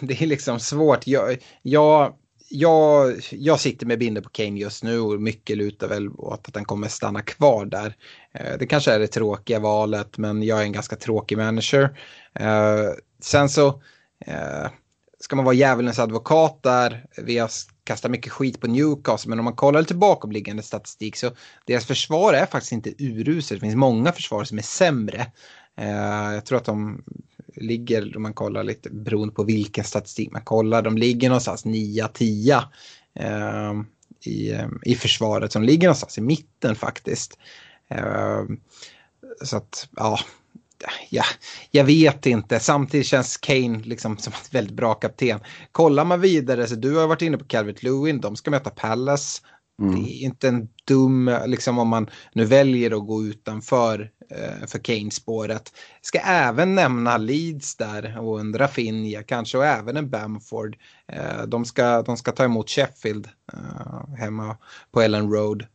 [0.00, 1.06] det är liksom svårt.
[1.06, 2.14] Jag, jag
[2.54, 6.54] jag, jag sitter med binder på Kane just nu och mycket lutar väl åt att
[6.54, 7.96] han kommer stanna kvar där.
[8.58, 11.98] Det kanske är det tråkiga valet men jag är en ganska tråkig manager.
[12.34, 12.88] Eh,
[13.22, 13.68] sen så
[14.26, 14.70] eh,
[15.20, 17.04] ska man vara djävulens advokat där.
[17.22, 17.50] Vi har
[17.84, 21.30] kastar mycket skit på Newcastle men om man kollar lite bakomliggande statistik så
[21.66, 23.60] deras försvar är faktiskt inte uruselt.
[23.60, 25.26] Det finns många försvar som är sämre.
[25.76, 27.04] Eh, jag tror att de
[27.56, 32.62] ligger, om man kollar lite beroende på vilken statistik man kollar, de ligger någonstans 9-10
[33.14, 33.72] eh,
[34.24, 37.38] i, eh, i försvaret som ligger någonstans i mitten faktiskt.
[37.88, 38.42] Eh,
[39.44, 40.18] så att, ja,
[41.10, 41.24] ja,
[41.70, 42.60] jag vet inte.
[42.60, 45.40] Samtidigt känns Kane liksom som ett väldigt bra kapten.
[45.72, 49.42] Kollar man vidare, så du har varit inne på Calvert Lewin, de ska möta Palace.
[49.82, 49.94] Mm.
[49.94, 54.78] Det är inte en dum, liksom om man nu väljer att gå utanför eh, för
[54.78, 55.72] Kane-spåret.
[56.02, 60.76] Ska även nämna Leeds där och en Rafinha kanske och även en Bamford.
[61.08, 64.56] Eh, de, ska, de ska ta emot Sheffield eh, hemma
[64.92, 65.66] på Ellen Road.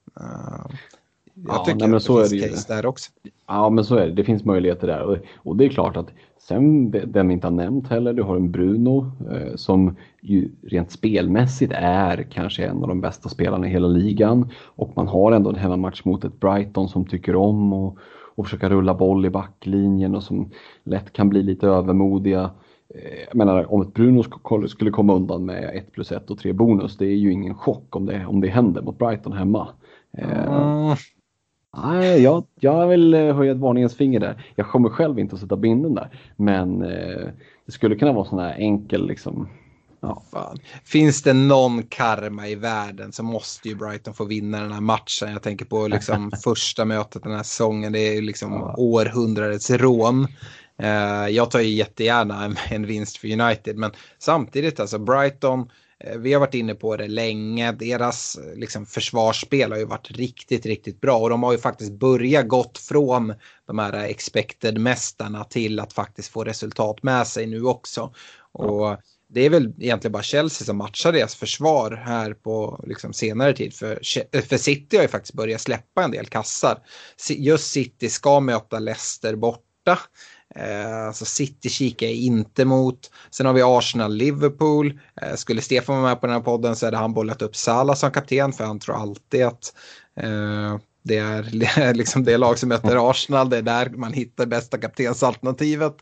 [1.46, 3.12] Jag ja, tycker nej, men så det finns är det case där också.
[3.48, 4.14] Ja, men så är det.
[4.14, 5.02] Det finns möjligheter där.
[5.02, 6.10] Och, och det är klart att
[6.40, 10.92] sen, den vi inte har nämnt heller, du har en Bruno eh, som ju rent
[10.92, 14.50] spelmässigt är kanske en av de bästa spelarna i hela ligan.
[14.66, 17.98] Och man har ändå en hemmamatch mot ett Brighton som tycker om och,
[18.36, 20.52] och försöka rulla boll i backlinjen och som
[20.84, 22.52] lätt kan bli lite övermodiga.
[22.96, 24.24] Eh, jag menar om ett Bruno
[24.68, 27.96] skulle komma undan med 1 plus 1 och 3 bonus, det är ju ingen chock
[27.96, 29.68] om det, om det händer mot Brighton hemma.
[30.18, 30.96] Mm.
[31.78, 34.45] Nej, jag, jag vill eh, höja ett varningens finger där.
[34.55, 36.09] Jag kommer själv inte att sätta binden där.
[36.36, 37.28] Men eh,
[37.65, 39.49] det skulle kunna vara sån här enkel liksom.
[39.99, 40.24] Ja.
[40.32, 40.57] Fan.
[40.84, 45.32] Finns det någon karma i världen så måste ju Brighton få vinna den här matchen.
[45.32, 47.93] Jag tänker på liksom första mötet den här säsongen.
[47.93, 48.76] Det är ju liksom ja.
[48.78, 50.28] århundradets rån.
[50.84, 55.65] Uh, jag tar ju jättegärna en, en vinst för United men samtidigt alltså Brighton Eh,
[56.18, 57.72] vi har varit inne på det länge.
[57.72, 61.18] Deras liksom, försvarsspel har ju varit riktigt, riktigt bra.
[61.18, 63.34] Och de har ju faktiskt börjat gått från
[63.68, 68.14] de här expected-mästarna till att faktiskt få resultat med sig nu också.
[68.52, 68.98] Och
[69.30, 73.74] det är väl egentligen bara Chelsea som matchar deras försvar här på liksom, senare tid.
[73.74, 74.00] För,
[74.41, 76.78] för City har ju faktiskt börjat släppa en del kassar.
[77.30, 80.00] Just City ska möta Leicester borta.
[80.56, 83.12] Eh, alltså City kikar jag inte mot.
[83.30, 85.00] Sen har vi Arsenal-Liverpool.
[85.22, 87.95] Eh, skulle Stefan vara med på den här podden så hade han bollat upp Salah
[87.95, 89.74] som kapten för han tror alltid att
[90.16, 90.78] eh,
[91.08, 93.50] det är liksom det lag som möter Arsenal.
[93.50, 95.95] Det är där man hittar bästa kaptensalternativet.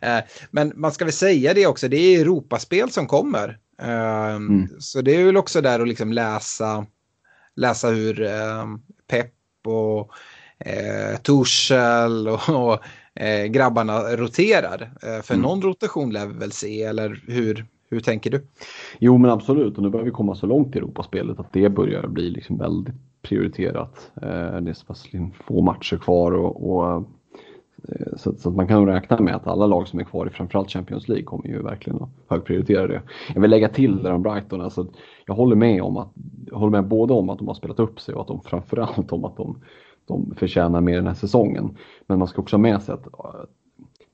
[0.00, 0.18] Eh,
[0.50, 3.58] men man ska väl säga det också, det är Europaspel som kommer.
[3.82, 4.68] Eh, mm.
[4.78, 6.86] Så det är väl också där att liksom läsa,
[7.56, 8.64] läsa hur eh,
[9.10, 9.32] Pep
[9.66, 10.10] och
[10.66, 12.80] eh, Torshäll och, och
[13.14, 14.92] eh, grabbarna roterar.
[15.02, 15.42] Eh, för mm.
[15.42, 18.46] någon rotation lär vi väl se, eller hur, hur tänker du?
[18.98, 22.06] Jo men absolut, och nu börjar vi komma så långt i Europaspelet att det börjar
[22.06, 24.10] bli liksom väldigt prioriterat.
[24.22, 25.06] Eh, det är så pass
[25.46, 29.66] få matcher kvar och, och eh, så, så, att man kan räkna med att alla
[29.66, 33.02] lag som är kvar i framförallt Champions League kommer ju verkligen att högprioritera det.
[33.34, 34.86] Jag vill lägga till där om Brighton, alltså,
[35.26, 36.12] jag håller med om att,
[36.52, 39.24] håller med både om att de har spelat upp sig och att de framförallt om
[39.24, 39.56] att de
[40.06, 41.76] de förtjänar mer den här säsongen.
[42.06, 43.44] Men man ska också ha med sig att eh,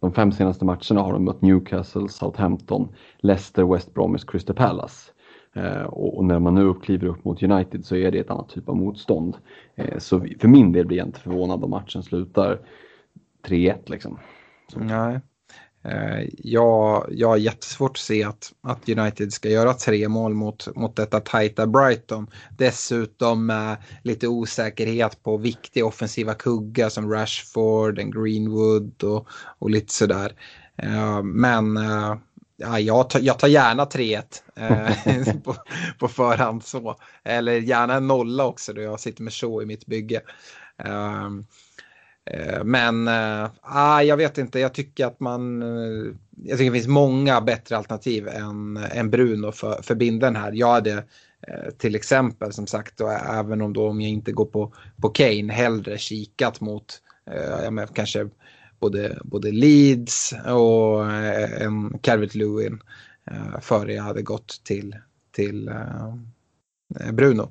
[0.01, 5.13] de fem senaste matcherna har de mött Newcastle, Southampton, Leicester, West Bromwich, Crystal Palace.
[5.53, 8.69] Eh, och, när man nu kliver upp mot United så är det ett annat typ
[8.69, 9.37] av motstånd.
[9.75, 12.59] Eh, så för min del blir jag inte förvånad om matchen slutar
[13.47, 14.19] 3-1 liksom.
[14.73, 14.79] Så.
[14.81, 15.21] Nej.
[15.89, 20.77] Eh, jag, jag har jättesvårt att se att, att United ska göra tre mål mot,
[20.77, 22.27] mot detta tajta Brighton.
[22.59, 23.73] Dessutom eh,
[24.03, 29.29] lite osäkerhet på viktiga offensiva kuggar som Rashford, and Greenwood och,
[29.59, 30.33] och lite sådär.
[30.77, 32.17] Eh, men eh,
[32.57, 34.23] ja, jag, tar, jag tar gärna 3-1
[34.57, 35.57] eh, på,
[35.99, 36.97] på förhand så.
[37.25, 40.21] Eller gärna en nolla också då jag sitter med så i mitt bygge.
[40.85, 41.31] Um, Eh,
[42.31, 45.63] Eh, men äh, jag vet inte, jag tycker att man...
[45.63, 46.13] Eh,
[46.43, 50.53] jag tycker det finns många bättre alternativ än, än Bruno för, för binden här.
[50.53, 51.05] Jag hade
[51.79, 54.73] till exempel som sagt, och även om, då, om jag inte går på,
[55.03, 57.01] på Kane, hellre kikat mot
[57.31, 58.29] äh, menar, kanske
[58.81, 62.81] både, både Leeds och äh, en Calvert Lewin
[63.31, 64.97] äh, före jag hade gått till,
[65.33, 65.71] till
[67.13, 67.51] Bruno.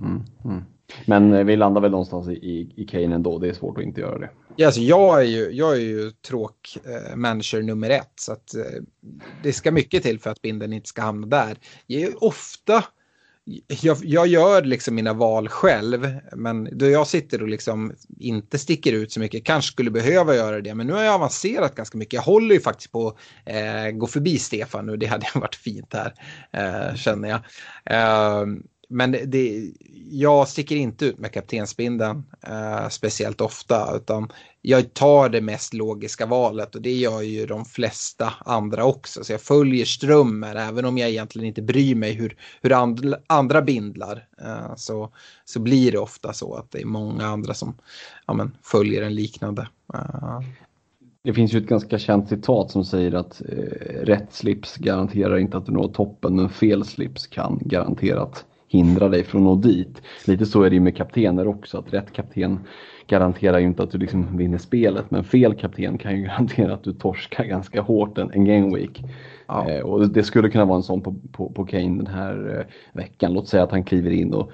[0.00, 0.64] Mm, mm.
[1.06, 4.00] Men eh, vi landar väl någonstans i, i Kane ändå, det är svårt att inte
[4.00, 4.30] göra det.
[4.56, 8.82] Ja, alltså jag är ju, jag är ju tråk-manager eh, nummer ett, så att eh,
[9.42, 11.56] det ska mycket till för att binden inte ska hamna där.
[11.86, 12.84] Jag är ofta,
[13.82, 18.92] jag, jag, gör liksom mina val själv, men då jag sitter och liksom inte sticker
[18.92, 22.14] ut så mycket, kanske skulle behöva göra det, men nu har jag avancerat ganska mycket.
[22.14, 25.94] Jag håller ju faktiskt på att eh, gå förbi Stefan nu, det hade varit fint
[25.94, 26.14] här,
[26.52, 27.40] eh, känner jag.
[27.84, 28.46] Eh,
[28.92, 29.72] men det,
[30.10, 34.32] jag sticker inte ut med kaptensbindeln eh, speciellt ofta utan
[34.62, 39.24] jag tar det mest logiska valet och det gör ju de flesta andra också.
[39.24, 43.62] Så jag följer strömmen även om jag egentligen inte bryr mig hur, hur and, andra
[43.62, 44.26] bindlar.
[44.42, 45.10] Eh, så,
[45.44, 47.74] så blir det ofta så att det är många andra som
[48.26, 49.68] ja, men, följer en liknande.
[49.94, 50.40] Eh.
[51.22, 55.56] Det finns ju ett ganska känt citat som säger att eh, rätt slips garanterar inte
[55.56, 60.02] att du når toppen men fel slips kan garanterat hindra dig från att nå dit.
[60.26, 62.60] Lite så är det ju med kaptener också, att rätt kapten
[63.06, 66.84] garanterar ju inte att du liksom vinner spelet, men fel kapten kan ju garantera att
[66.84, 69.04] du torskar ganska hårt en, en game week.
[69.46, 69.70] Ja.
[69.70, 72.74] Eh, och det skulle kunna vara en sån på, på, på Kane den här eh,
[72.92, 73.32] veckan.
[73.32, 74.52] Låt säga att han kliver in och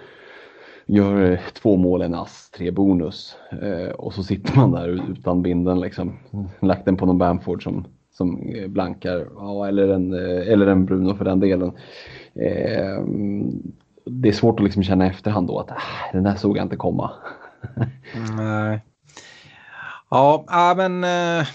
[0.86, 5.42] gör eh, två mål, en ass, tre bonus eh, och så sitter man där utan
[5.42, 6.18] binden liksom.
[6.60, 10.86] Lagt den på någon Bamford som, som eh, blankar, ja, eller, en, eh, eller en
[10.86, 11.72] Bruno för den delen
[14.10, 15.76] det är svårt att liksom känna efterhand då att äh,
[16.12, 17.12] den där såg jag inte komma.
[18.36, 18.84] Nej.
[20.10, 21.46] Ja, men eh,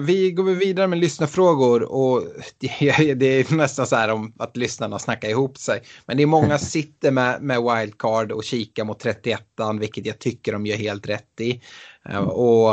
[0.00, 2.22] vi går vidare med lyssnarfrågor och
[2.58, 5.82] det, det, är nästan så här om att lyssnarna snackar ihop sig.
[6.06, 9.42] Men det är många som sitter med, med wildcard och kikar mot 31
[9.80, 11.62] vilket jag tycker de gör helt rätt i.
[12.04, 12.24] Mm.
[12.28, 12.72] Och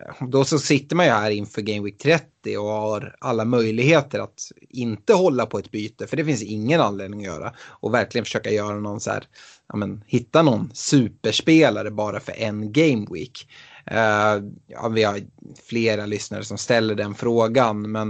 [0.00, 4.18] Eh, då så sitter man ju här inför Game Week 30 och har alla möjligheter
[4.18, 4.40] att
[4.70, 7.54] inte hålla på ett byte, för det finns ingen anledning att göra.
[7.60, 9.24] Och verkligen försöka göra någon så här,
[9.68, 13.48] ja men hitta någon superspelare bara för en Game Week.
[13.90, 15.20] Uh, ja, vi har
[15.68, 18.08] flera lyssnare som ställer den frågan, men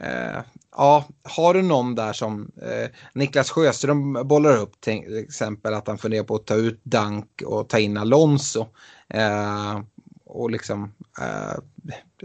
[0.00, 0.40] uh,
[0.76, 5.98] ja, har du någon där som uh, Niklas Sjöström bollar upp till exempel att han
[5.98, 8.66] funderar på att ta ut Dank och ta in Alonso
[10.30, 11.58] och liksom, eh,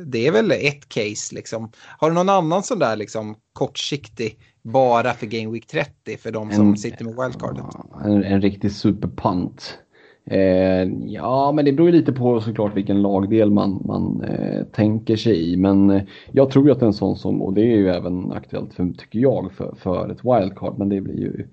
[0.06, 1.72] det är väl ett case liksom.
[2.00, 6.52] Har du någon annan sån där liksom kortsiktig bara för Game Week 30 för de
[6.52, 7.66] som sitter med wildcardet.
[8.06, 9.80] En, en riktig superpant.
[10.26, 15.16] Eh, ja, men det beror ju lite på såklart vilken lagdel man, man eh, tänker
[15.16, 15.58] sig i.
[15.58, 16.02] Men eh,
[16.32, 19.20] jag tror ju att en sån som, och det är ju även aktuellt för, tycker
[19.20, 21.48] jag, för, för ett wildcard, men det blir ju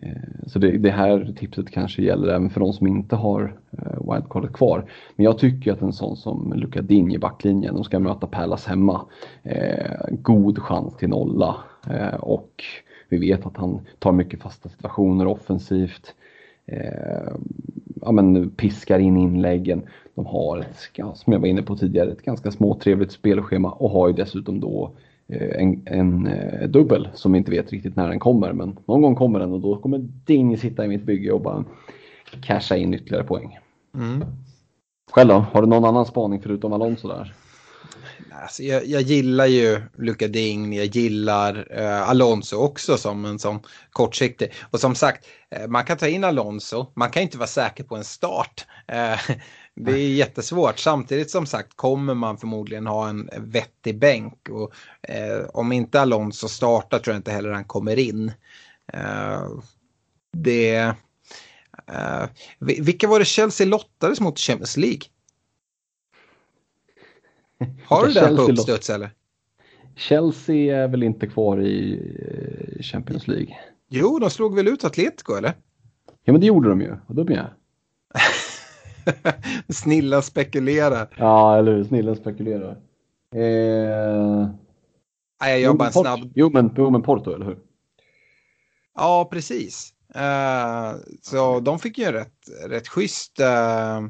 [0.00, 4.12] Eh, så det, det, här tipset kanske gäller även för de som inte har eh,
[4.12, 4.90] wildcardet kvar.
[5.16, 8.66] Men jag tycker att en sån som Luka Ding i backlinjen, de ska möta Pärlas
[8.66, 9.06] hemma.
[9.42, 11.56] Eh, god chans till nolla
[11.90, 12.64] eh, och
[13.08, 16.14] vi vet att han tar mycket fasta situationer offensivt
[16.66, 17.32] eh,
[18.02, 19.82] ja, men piskar in inläggen.
[20.14, 24.08] De har, ett, som jag var inne på tidigare, ett ganska småtrevligt spelschema och har
[24.08, 28.52] ju dessutom då eh, en, en eh, dubbel som inte vet riktigt när den kommer.
[28.52, 31.64] Men någon gång kommer den och då kommer Ding sitta i mitt bygge och bara
[32.42, 33.58] casha in ytterligare poäng.
[33.94, 34.24] Mm.
[35.10, 35.34] Själv då?
[35.52, 37.34] Har du någon annan spaning förutom Alonso där?
[38.42, 43.60] Alltså jag, jag, gillar ju Luka Ding, jag gillar eh, Alonso också som en sån
[43.90, 44.52] kortsiktig.
[44.70, 47.96] Och som sagt, eh, man kan ta in Alonso, man kan inte vara säker på
[47.96, 48.66] en start.
[48.88, 49.20] Eh,
[49.74, 50.78] det är jättesvårt.
[50.78, 54.48] Samtidigt som sagt kommer man förmodligen ha en vettig bänk.
[54.48, 54.72] Och,
[55.10, 58.32] eh, om inte Alonso startar tror jag inte heller han kommer in.
[58.92, 59.48] Eh,
[60.32, 60.94] det...
[61.86, 62.24] Eh,
[62.58, 65.02] vilka var det Chelsea lottades mot Champions League?
[67.84, 69.10] Har du den på uppstuds eller?
[69.96, 72.00] Chelsea är väl inte kvar i
[72.76, 73.56] eh, Champions League?
[73.88, 75.54] Jo, de slog väl ut Atletico eller?
[76.24, 76.96] Ja, men det gjorde de ju.
[77.06, 77.50] Och då blir jag.
[79.68, 81.08] Snilla spekulerar.
[81.16, 81.84] Ja, eller hur?
[81.84, 82.70] Snilla spekulerar.
[83.34, 84.48] Eh...
[85.40, 86.32] Nej, jag gör bara snabb...
[86.34, 87.58] Jo men, jo, men Porto, eller hur?
[88.94, 89.94] Ja, precis.
[90.16, 94.08] Uh, så de fick ju en rätt, rätt schysst, uh,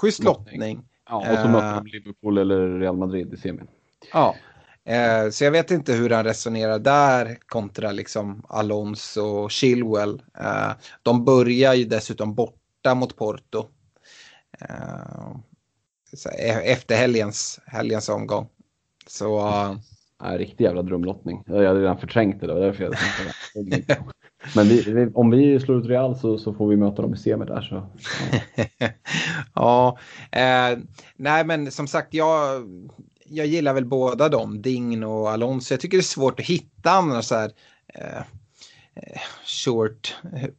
[0.00, 0.84] schysst lottning.
[1.08, 3.66] Ja, och så möter de Liverpool eller Real Madrid i semin.
[4.12, 4.34] Ja,
[4.84, 10.22] eh, så jag vet inte hur han resonerar där kontra liksom Alonso och Chilwell.
[10.38, 10.70] Eh,
[11.02, 13.66] de börjar ju dessutom borta mot Porto.
[14.60, 15.36] Eh,
[16.38, 18.48] e-, efter helgens, helgens omgång.
[19.06, 19.24] Så...
[20.20, 21.42] Ja, riktig jävla drömlottning.
[21.46, 22.94] Jag hade redan förträngt det, det var därför jag
[23.54, 23.96] tänkte
[24.54, 27.16] Men vi, vi, om vi slår ut Real så, så får vi möta dem i
[27.16, 27.60] semi där.
[27.60, 27.86] Så,
[29.54, 29.98] ja,
[30.32, 30.78] eh,
[31.16, 32.62] nej men som sagt jag,
[33.26, 35.74] jag gillar väl båda dem, Dign och Alonso.
[35.74, 37.50] Jag tycker det är svårt att hitta annars så här
[37.94, 38.18] eh,
[38.94, 40.16] eh short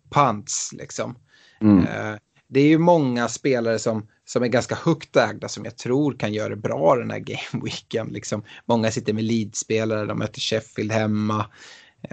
[0.09, 1.15] punts liksom.
[1.61, 1.79] Mm.
[1.79, 2.17] Eh,
[2.49, 6.33] det är ju många spelare som, som är ganska högt ägda som jag tror kan
[6.33, 7.19] göra det bra den här
[7.53, 8.07] gameweeken.
[8.07, 8.43] Liksom.
[8.65, 11.45] Många sitter med leadspelare, de möter Sheffield hemma.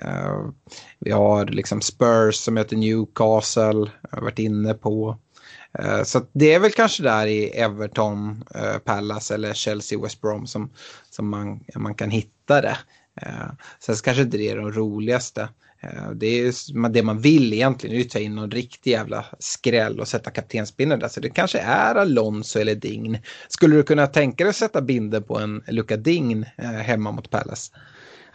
[0.02, 0.50] Uh,
[0.98, 5.18] vi har liksom Spurs som möter Newcastle, har varit inne på.
[5.82, 10.46] Uh, så det är väl kanske där i Everton, uh, Palace eller Chelsea, West Brom
[10.46, 10.70] som,
[11.10, 12.78] som man, man kan hitta det.
[13.22, 15.48] Eh, sen kanske inte det är de roligaste.
[15.80, 20.00] Eh, det är det man vill egentligen, är att ta in någon riktig jävla skräll
[20.00, 21.08] och sätta kaptensbindeln där.
[21.08, 23.18] Så det kanske är Alonso eller Dign.
[23.48, 27.30] Skulle du kunna tänka dig att sätta binden på en Luca Dign eh, hemma mot
[27.30, 27.72] Palace?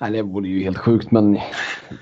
[0.01, 1.38] Nej, det vore ju helt sjukt men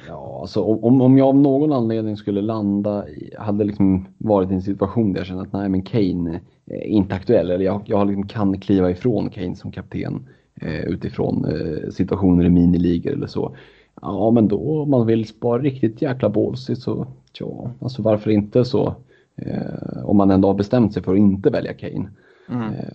[0.07, 4.53] ja, alltså, om, om jag av någon anledning skulle landa, i, hade liksom varit i
[4.53, 8.07] en situation där jag känner att nej men Kane är inte aktuell eller jag, jag
[8.07, 10.19] liksom kan kliva ifrån Kane som kapten eh,
[10.67, 13.55] utifrån eh, situationer i miniligor eller så.
[14.01, 17.07] Ja men då om man vill spara riktigt jäkla bålsigt så
[17.39, 18.95] ja, alltså varför inte så.
[19.35, 22.09] Eh, om man ändå har bestämt sig för att inte välja Kane.
[22.49, 22.73] Mm.
[22.73, 22.93] Eh,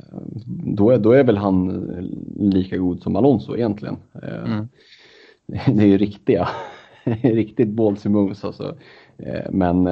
[0.65, 1.87] då, är, då är väl han
[2.37, 3.97] lika god som Alonso egentligen.
[4.23, 4.69] Eh, mm.
[5.77, 6.49] det är ju riktiga,
[7.23, 8.77] riktigt ballsy moves alltså.
[9.19, 9.87] Eh, men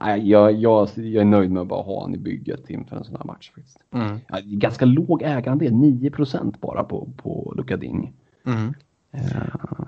[0.00, 3.16] jag, jag, jag är nöjd med att bara ha honom i bygget inför en sån
[3.16, 3.50] här match.
[3.54, 3.78] Faktiskt.
[3.94, 4.18] Mm.
[4.44, 8.12] Ganska låg ägande, 9% bara på, på Lukading.
[8.46, 8.74] Mm.
[9.14, 9.86] Uh.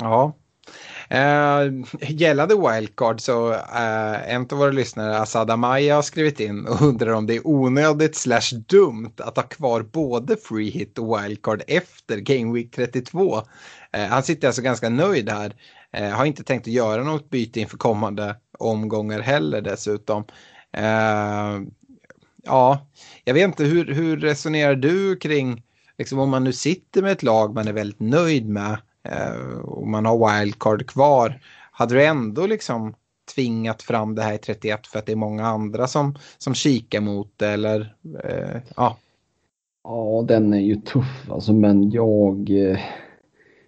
[0.00, 0.32] Ja,
[1.14, 6.82] Uh, gällande wildcard så uh, en av våra lyssnare, Asad Amaya, har skrivit in och
[6.82, 11.62] undrar om det är onödigt slash dumt att ha kvar både free hit och wildcard
[11.66, 13.36] efter Game Week 32.
[13.36, 13.42] Uh,
[13.92, 15.52] eh, han sitter alltså ganska nöjd här.
[15.92, 20.24] Eh, har inte tänkt att göra något byte inför kommande omgångar heller dessutom.
[20.72, 21.60] Eh,
[22.44, 22.86] ja,
[23.24, 25.62] jag vet inte, hur, hur resonerar du kring,
[25.98, 28.78] liksom om man nu sitter med ett lag man är väldigt nöjd med,
[29.08, 31.40] Eh, och man har wildcard kvar.
[31.72, 32.94] Hade du ändå liksom
[33.34, 37.00] tvingat fram det här i 31 för att det är många andra som, som kikar
[37.00, 38.96] mot det eller eh, ja?
[39.84, 42.50] Ja, den är ju tuff alltså, men jag...
[42.50, 42.78] Eh,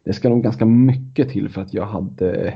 [0.04, 2.54] det ska nog ganska mycket till för att jag hade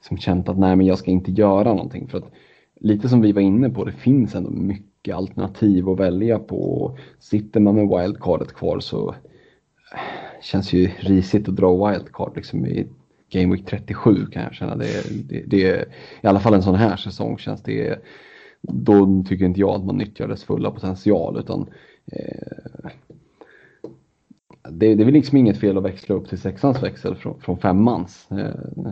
[0.00, 2.08] som känt att nej, men jag ska inte göra någonting.
[2.08, 2.32] För att
[2.80, 6.98] lite som vi var inne på, det finns ändå mycket alternativ att välja på.
[7.18, 12.86] Sitter man med wildcardet kvar så eh, känns ju risigt att dra wildcard liksom i
[13.30, 14.76] Game Week 37 kan jag känna.
[14.76, 15.88] Det, det, det,
[16.22, 17.98] I alla fall en sån här säsong känns det
[18.62, 21.68] då tycker inte jag att man nyttjar dess fulla potential utan
[22.12, 22.90] eh,
[24.70, 27.58] det, det är väl liksom inget fel att växla upp till sexans växel från, från
[27.58, 28.28] femmans.
[28.30, 28.86] Eh,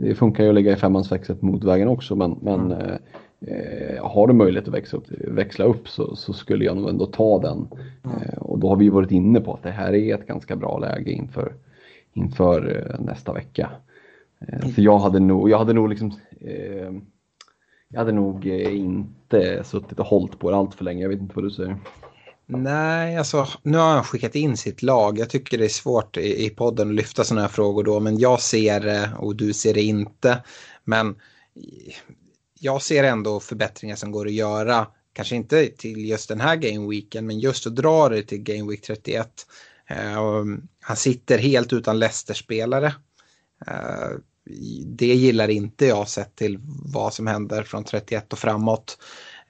[0.00, 2.98] det funkar ju att lägga i femmans växel på motvägen också men, men mm.
[3.40, 7.06] eh, har du möjlighet att växla upp, växla upp så, så, skulle jag nog ändå
[7.06, 7.68] ta den.
[8.04, 8.16] Mm.
[8.22, 10.78] Eh, och då har vi varit inne på att det här är ett ganska bra
[10.78, 11.52] läge inför,
[12.12, 13.70] inför eh, nästa vecka.
[14.40, 16.92] Eh, så jag hade nog, jag hade nog liksom eh,
[17.88, 21.02] jag hade nog inte suttit och hållit på det allt för länge.
[21.02, 21.76] Jag vet inte vad du säger.
[22.46, 25.18] Nej, alltså nu har han skickat in sitt lag.
[25.18, 28.18] Jag tycker det är svårt i, i podden att lyfta sådana här frågor då, men
[28.18, 30.42] jag ser det och du ser det inte.
[30.84, 31.16] Men
[32.60, 34.86] jag ser ändå förbättringar som går att göra.
[35.12, 39.46] Kanske inte till just den här gameweeken, men just att dra det till gameweek 31.
[39.90, 40.44] Uh,
[40.80, 42.94] han sitter helt utan Leicester-spelare.
[43.68, 44.18] Uh,
[44.86, 48.98] det gillar inte jag sett till vad som händer från 31 och framåt.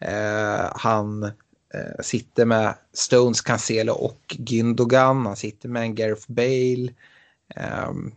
[0.03, 1.31] Uh, han
[1.75, 5.27] eh, sitter med Stones, Cancelo och Gündogan.
[5.27, 6.93] Han sitter med en Gareth Bale.
[7.89, 8.15] Um,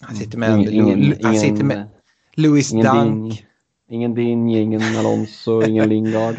[0.00, 1.88] han sitter med, mm, ingen, en, ingen, han sitter med
[2.34, 3.34] Louis ingen Dunk.
[3.34, 3.46] Din,
[3.88, 6.36] ingen Dinje, ingen Alonso, ingen Lingard.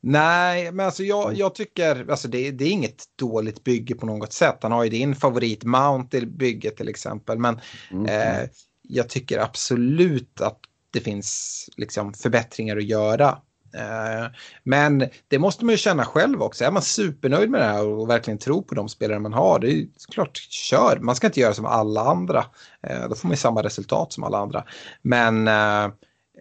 [0.00, 4.32] Nej, men alltså jag, jag tycker, alltså det, det, är inget dåligt bygge på något
[4.32, 4.58] sätt.
[4.62, 7.38] Han har ju din favorit Mount i bygget till exempel.
[7.38, 8.06] Men mm.
[8.06, 8.48] eh,
[8.82, 13.38] jag tycker absolut att det finns liksom förbättringar att göra.
[13.76, 14.26] Eh,
[14.62, 16.64] men det måste man ju känna själv också.
[16.64, 19.72] Är man supernöjd med det här och verkligen tror på de spelare man har, det
[19.72, 20.98] är klart, kör.
[21.00, 22.44] Man ska inte göra som alla andra.
[22.82, 24.64] Eh, då får man ju samma resultat som alla andra.
[25.02, 25.88] Men eh,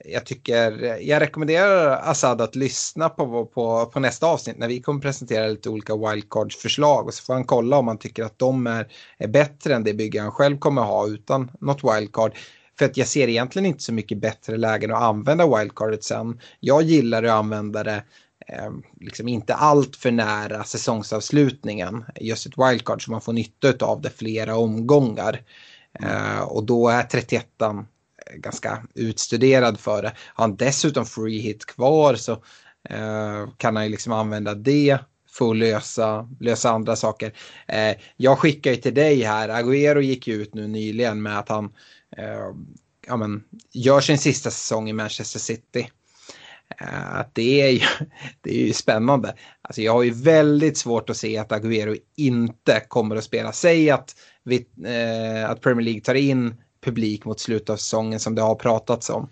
[0.05, 5.01] jag tycker, jag rekommenderar Assad att lyssna på, på, på nästa avsnitt när vi kommer
[5.01, 8.87] presentera lite olika wildcards-förslag och så får han kolla om han tycker att de är,
[9.17, 12.31] är bättre än det bygge han själv kommer ha utan något wildcard.
[12.79, 16.39] För att jag ser egentligen inte så mycket bättre lägen att använda wildcardet sen.
[16.59, 18.03] Jag gillar att använda det
[18.47, 22.05] eh, liksom inte allt för nära säsongsavslutningen.
[22.21, 25.41] Just ett wildcard så man får nytta av det flera omgångar.
[25.99, 27.47] Eh, och då är 31
[28.35, 30.13] ganska utstuderad för det.
[30.33, 32.31] Har han dessutom free hit kvar så
[32.89, 34.99] eh, kan han ju liksom använda det
[35.31, 37.33] för att lösa, lösa andra saker.
[37.67, 41.49] Eh, jag skickar ju till dig här, Agüero gick ju ut nu nyligen med att
[41.49, 41.73] han
[43.07, 45.89] ja, men, gör sin sista säsong i Manchester City.
[46.81, 47.79] Uh, det, är ju,
[48.41, 49.35] det är ju spännande.
[49.61, 53.51] Alltså jag har ju väldigt svårt att se att Agüero inte kommer att spela.
[53.51, 58.35] Säg att, vi, uh, att Premier League tar in publik mot slutet av säsongen som
[58.35, 59.29] det har pratats om.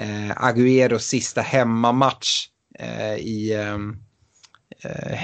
[0.00, 2.48] Uh, Agüeros sista hemmamatch
[2.80, 4.02] uh, i, um,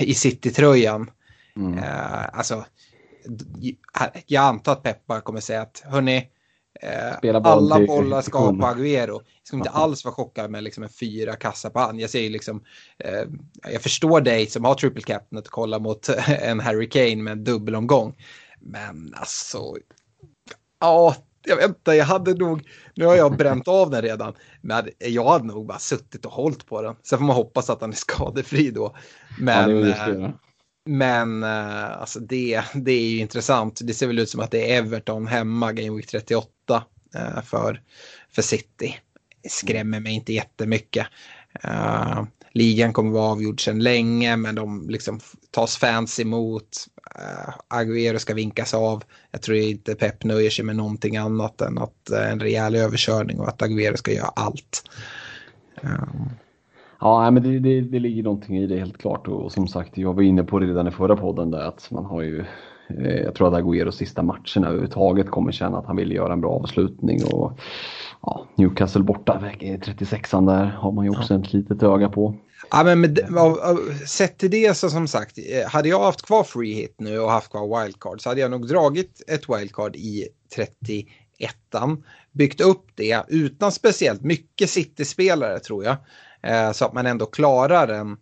[0.01, 1.11] i City-tröjan.
[1.57, 1.85] Mm.
[2.33, 2.65] alltså,
[4.27, 6.29] jag antar att Pep bara kommer säga att hörni,
[6.81, 9.13] Eh, alla bollar ska på Agüero.
[9.13, 11.99] Jag skulle inte alls vara chockad med liksom en fyra kassa på han.
[11.99, 12.65] Jag säger liksom,
[12.99, 13.25] eh,
[13.73, 17.45] jag förstår dig som har triple captain att kolla mot en Harry Kane med en
[17.45, 18.17] dubbelomgång.
[18.61, 19.77] Men alltså,
[20.81, 21.17] ja,
[21.47, 25.25] jag vet inte, jag hade nog, nu har jag bränt av den redan, men jag
[25.25, 26.97] hade nog bara suttit och hållit på den.
[27.03, 28.97] Sen får man hoppas att han är skadefri då.
[29.39, 30.33] Men, ja,
[30.85, 33.81] men eh, alltså det, det är ju intressant.
[33.83, 37.81] Det ser väl ut som att det är Everton hemma, Game Week 38 eh, för,
[38.31, 38.99] för City.
[39.49, 41.07] Skrämmer mig inte jättemycket.
[41.65, 42.23] Uh,
[42.53, 45.21] ligan kommer vara avgjord sedan länge men de liksom
[45.51, 46.87] tas fans emot.
[47.19, 49.05] Uh, Agüero ska vinkas av.
[49.31, 53.41] Jag tror inte Pep nöjer sig med någonting annat än att uh, en rejäl överkörning
[53.41, 54.91] och att Agüero ska göra allt.
[55.83, 56.31] Um.
[57.01, 60.15] Ja, men det, det, det ligger någonting i det helt klart och, som sagt, jag
[60.15, 62.45] var inne på det redan i förra podden där att man har ju
[62.89, 66.41] eh, jag tror att Agüeros sista matcherna överhuvudtaget kommer känna att han vill göra en
[66.41, 67.61] bra avslutning och
[68.23, 71.41] ja, Newcastle borta, 36an där har man ju också ja.
[71.41, 72.35] ett litet öga på.
[72.71, 73.19] Ja, men med,
[74.07, 77.31] sett till det så som sagt, eh, hade jag haft kvar free hit nu och
[77.31, 82.03] haft kvar wildcard så hade jag nog dragit ett wildcard i 31an.
[82.33, 85.97] Byggt upp det utan speciellt mycket City-spelare tror jag.
[86.45, 88.17] Eh, så att man ändå klarar en,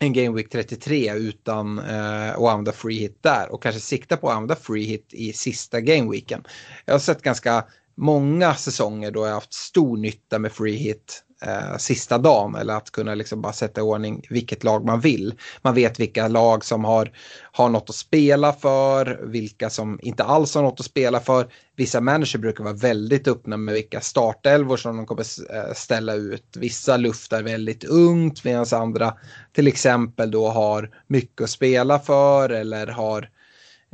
[0.00, 4.28] en Game Week 33 utan eh, att använda free hit där och kanske sikta på
[4.28, 6.44] att använda free hit i sista Game Weeken.
[6.84, 7.64] Jag har sett ganska
[7.96, 12.74] många säsonger då jag har haft stor nytta med free hit eh, sista dagen eller
[12.74, 15.34] att kunna liksom bara sätta i ordning vilket lag man vill.
[15.62, 17.12] Man vet vilka lag som har,
[17.52, 21.46] har något att spela för, vilka som inte alls har något att spela för.
[21.76, 25.24] Vissa manager brukar vara väldigt öppna med vilka startelvor som de kommer
[25.54, 26.56] eh, ställa ut.
[26.56, 29.14] Vissa luftar väldigt ungt medan andra
[29.52, 33.28] till exempel då har mycket att spela för eller har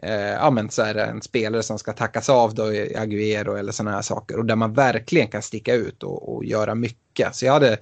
[0.03, 3.57] eh, ja, men så är det en spelare som ska tackas av då i Aguero
[3.57, 7.35] eller sådana här saker och där man verkligen kan sticka ut och, och göra mycket.
[7.35, 7.79] Så jag hade,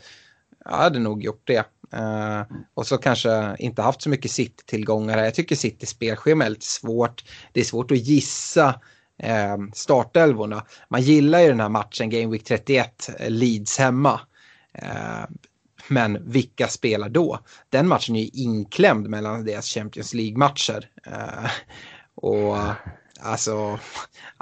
[0.65, 1.65] jag hade nog gjort det.
[1.95, 2.43] Uh,
[2.75, 5.25] och så kanske inte haft så mycket City-tillgångar.
[5.25, 7.25] Jag tycker City-spelschema är lite svårt.
[7.53, 8.69] Det är svårt att gissa
[9.25, 10.65] uh, startelvorna.
[10.89, 14.21] Man gillar ju den här matchen, Game Week 31, eh, Leeds hemma.
[14.83, 15.25] Uh,
[15.89, 17.39] men vilka spelar då?
[17.71, 20.89] Den matchen är ju inklämd mellan deras Champions League-matcher.
[22.23, 22.57] Och
[23.21, 23.79] alltså,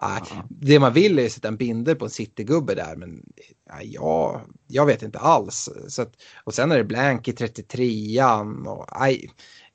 [0.02, 3.22] äh, det man vill är att sätta en binder på en City-gubbe där, men
[3.82, 5.68] ja, jag vet inte alls.
[5.88, 6.12] Så att,
[6.44, 8.66] och sen är det blank i 33an.
[8.66, 9.18] Och, äh,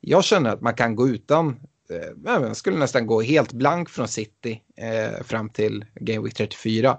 [0.00, 1.60] jag känner att man kan gå utan
[2.24, 6.98] jag eh, skulle nästan gå helt blank från City eh, fram till Game Week 34.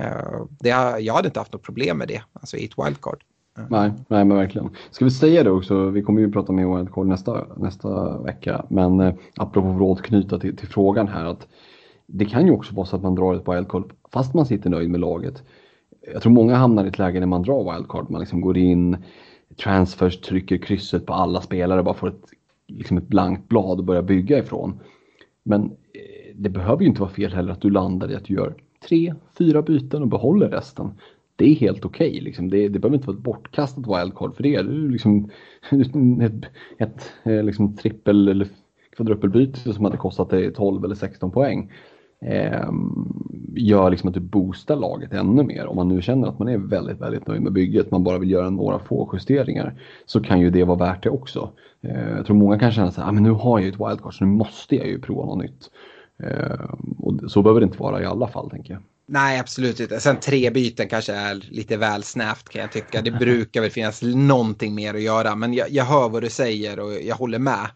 [0.00, 0.68] Eh, det,
[1.00, 3.22] jag hade inte haft något problem med det, alltså i ett wildcard.
[3.68, 4.70] Nej, nej men verkligen.
[4.90, 9.00] Ska vi säga det också, vi kommer ju prata med wildcard nästa, nästa vecka, men
[9.00, 11.48] eh, apropå att återknyta till, till frågan här att
[12.06, 14.90] det kan ju också vara så att man drar ett wildcard fast man sitter nöjd
[14.90, 15.42] med laget.
[16.12, 18.96] Jag tror många hamnar i ett läge när man drar wildcard, man liksom går in,
[19.62, 22.24] transfers, trycker krysset på alla spelare bara får ett
[22.68, 24.80] liksom ett blankt blad att börja bygga ifrån.
[25.42, 28.34] Men eh, det behöver ju inte vara fel heller att du landar i att du
[28.34, 28.54] gör
[28.88, 30.90] tre, fyra byten och behåller resten.
[31.36, 32.10] Det är helt okej.
[32.10, 32.50] Okay, liksom.
[32.50, 34.62] det, det behöver inte vara ett bortkastat wildcard för det.
[34.62, 35.30] Det är liksom
[36.22, 36.44] ett,
[36.78, 38.48] ett eh, liksom trippel eller
[38.96, 41.70] kvadruppelbyte som hade kostat dig 12 eller 16 poäng
[42.20, 42.68] eh,
[43.56, 45.66] gör liksom att du boostar laget ännu mer.
[45.66, 48.30] Om man nu känner att man är väldigt, väldigt nöjd med bygget, man bara vill
[48.30, 49.74] göra några få justeringar,
[50.06, 51.50] så kan ju det vara värt det också.
[51.80, 53.80] Eh, jag tror många kan känna så här, ah, men nu har jag ju ett
[53.80, 55.70] wildcard så nu måste jag ju prova något nytt.
[56.22, 58.82] Eh, och så behöver det inte vara i alla fall, tänker jag.
[59.08, 60.00] Nej, absolut inte.
[60.00, 63.02] Sen tre byten kanske är lite väl snävt kan jag tycka.
[63.02, 66.80] Det brukar väl finnas någonting mer att göra, men jag, jag hör vad du säger
[66.80, 67.68] och jag håller med.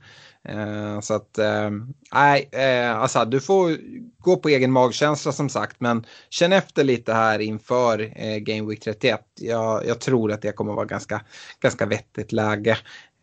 [0.44, 1.70] Eh, så att, eh,
[2.14, 3.76] nej, eh, alltså du får
[4.18, 8.80] gå på egen magkänsla som sagt, men känn efter lite här inför eh, Game Week
[8.80, 9.20] 31.
[9.40, 11.20] Jag, jag, tror att det kommer vara ganska,
[11.60, 12.78] ganska vettigt läge.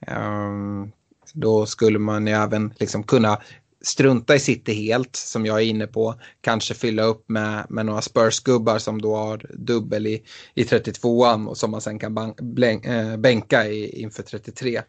[0.08, 0.52] Eh,
[1.34, 3.42] då skulle man ju även liksom kunna
[3.88, 6.16] strunta i City helt, som jag är inne på.
[6.42, 10.24] Kanske fylla upp med, med några Spurs-gubbar som då har dubbel i,
[10.54, 14.82] i 32an och som man sen kan bank, bläng, äh, eh, bänka i, inför 33.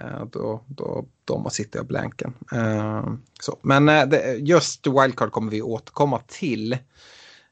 [0.00, 2.34] Äh, eh, då, då, då måste City ha blanken.
[2.52, 3.04] Äh, eh,
[3.40, 3.58] så.
[3.62, 6.72] Men det, just wildcard kommer vi återkomma till.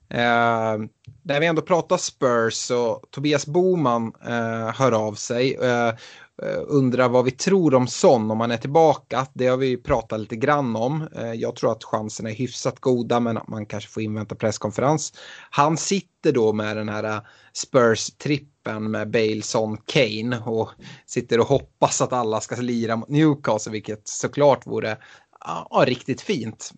[0.09, 0.77] Eh,
[1.23, 5.55] när vi ändå pratar Spurs så Tobias Boman eh, hör av sig.
[5.55, 5.95] Eh,
[6.43, 9.26] Eh, undrar vad vi tror om Son om han är tillbaka.
[9.32, 11.09] Det har vi pratat lite grann om.
[11.16, 15.12] Eh, jag tror att chanserna är hyfsat goda men att man kanske får invänta presskonferens.
[15.51, 17.20] Han sitter då med den här eh,
[17.53, 20.70] Spurs-trippen med Bale, Son, Kane och
[21.07, 24.97] sitter och hoppas att alla ska lira mot Newcastle vilket såklart vore
[25.41, 26.72] ja, riktigt fint.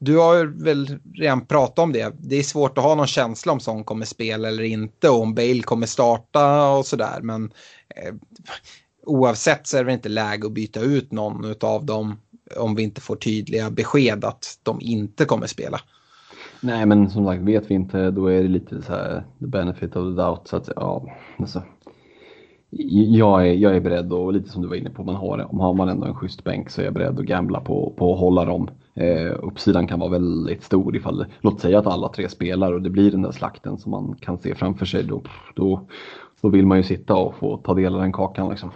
[0.00, 2.14] Du har väl redan pratat om det.
[2.18, 5.34] Det är svårt att ha någon känsla om Son kommer spela eller inte och om
[5.34, 7.20] Bale kommer starta och sådär.
[7.22, 7.52] Men
[7.96, 8.14] Eh,
[9.06, 12.16] oavsett så är det inte läge att byta ut någon av dem
[12.56, 15.80] om vi inte får tydliga besked att de inte kommer spela.
[16.60, 19.96] Nej, men som sagt, vet vi inte, då är det lite så här the benefit
[19.96, 20.48] of the doubt.
[20.48, 21.06] Så att, ja,
[21.38, 21.62] alltså,
[22.70, 25.60] jag, är, jag är beredd och lite som du var inne på, man har, om
[25.60, 28.20] har man ändå en schysst bänk så är jag beredd att gambla på, på att
[28.20, 28.70] hålla dem.
[28.94, 32.90] Eh, uppsidan kan vara väldigt stor ifall, låt säga att alla tre spelar och det
[32.90, 35.04] blir den där slakten som man kan se framför sig.
[35.04, 35.22] Då,
[35.54, 35.88] då,
[36.40, 38.50] då vill man ju sitta och få ta del av den kakan.
[38.50, 38.70] Liksom.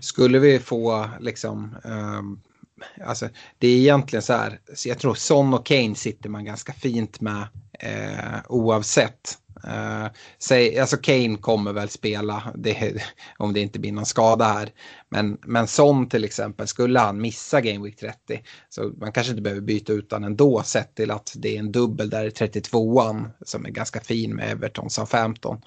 [0.00, 2.40] Skulle vi få liksom um...
[3.06, 6.72] Alltså, det är egentligen så här, så jag tror Son och Kane sitter man ganska
[6.72, 7.48] fint med
[7.80, 9.38] eh, oavsett.
[9.64, 10.06] Uh,
[10.38, 13.02] säg, alltså Kane kommer väl spela det,
[13.38, 14.70] om det inte blir någon skada här.
[15.08, 19.42] Men, men Son till exempel, skulle han missa Game Week 30 så man kanske inte
[19.42, 23.30] behöver byta ut han ändå sett till att det är en dubbel där i 32an
[23.40, 25.60] som är ganska fin med Everton som 15.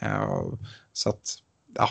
[0.00, 0.42] Eh,
[0.92, 1.38] så att,
[1.74, 1.90] ja,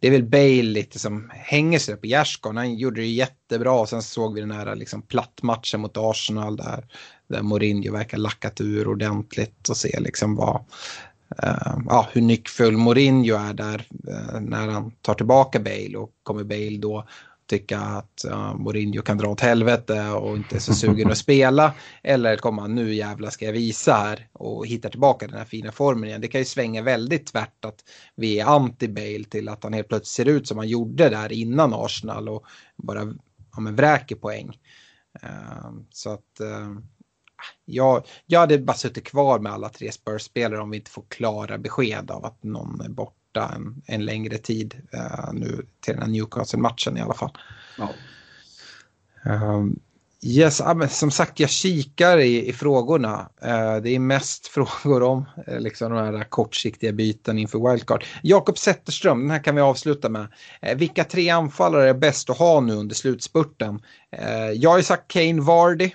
[0.00, 2.56] det är väl Bale lite som hänger sig på gärdsgården.
[2.56, 6.86] Han gjorde det jättebra och sen såg vi den här liksom plattmatchen mot Arsenal där
[7.32, 10.56] där Mourinho verkar lackat ur ordentligt och se liksom vad,
[11.44, 16.44] uh, ja, hur nyckfull Mourinho är där uh, när han tar tillbaka Bale och kommer
[16.44, 17.06] Bale då
[17.46, 21.74] tycka att uh, Mourinho kan dra åt helvete och inte är så sugen att spela.
[22.02, 25.72] Eller kommer han nu jävla ska jag visa här och hitta tillbaka den här fina
[25.72, 26.20] formen igen.
[26.20, 27.84] Det kan ju svänga väldigt tvärt att
[28.14, 31.74] vi är anti-Bale till att han helt plötsligt ser ut som han gjorde där innan
[31.74, 33.14] Arsenal och bara
[33.54, 34.58] ja, men vräker poäng.
[35.24, 36.78] Uh, så att uh,
[37.64, 41.58] jag, jag hade bara suttit kvar med alla tre Spurs-spelare om vi inte får klara
[41.58, 46.10] besked av att någon är borta en, en längre tid uh, nu till den här
[46.10, 47.38] Newcastle-matchen i alla fall.
[47.78, 47.88] Ja.
[49.24, 49.80] Um,
[50.22, 53.28] yes, som sagt, jag kikar i, i frågorna.
[53.44, 58.04] Uh, det är mest frågor om uh, liksom de här kortsiktiga byten inför wildcard.
[58.22, 60.26] Jakob Zetterström, den här kan vi avsluta med.
[60.66, 63.82] Uh, vilka tre anfallare är bäst att ha nu under slutspurten?
[64.54, 65.90] jag har ju sagt Kane Vardy.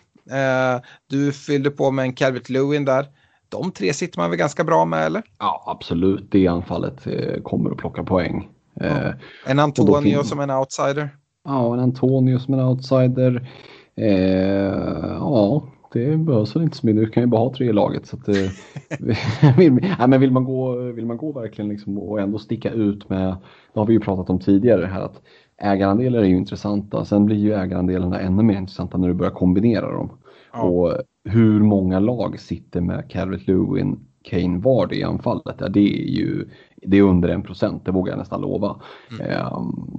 [1.07, 3.07] du fyllde på med en Calvert Lewin där.
[3.49, 5.23] De tre sitter man väl ganska bra med eller?
[5.39, 6.31] Ja, absolut.
[6.31, 7.07] Det anfallet
[7.43, 8.49] kommer att plocka poäng.
[8.73, 9.13] Ja.
[9.45, 11.09] En Antonio som en outsider?
[11.43, 13.49] Ja, en Antonio som en outsider.
[13.95, 17.01] Eh, ja, det behövs väl inte så mycket.
[17.01, 18.07] Du kan ju bara ha tre i laget.
[18.07, 22.19] Så att, eh, vill, ja, men vill, man gå, vill man gå verkligen liksom och
[22.19, 23.35] ändå sticka ut med,
[23.73, 25.21] det har vi ju pratat om tidigare här, att
[25.61, 27.05] ägarandelar är ju intressanta.
[27.05, 30.09] Sen blir ju ägarandelarna ännu mer intressanta när du börjar kombinera dem.
[30.53, 30.61] Ja.
[30.61, 35.55] Och hur många lag sitter med Calvert Lewin, Kane Vardy i anfallet?
[35.59, 36.45] Ja, det är ju
[36.81, 38.75] det är under en procent, det vågar jag nästan lova.
[39.19, 39.45] Mm.
[39.53, 39.89] Um,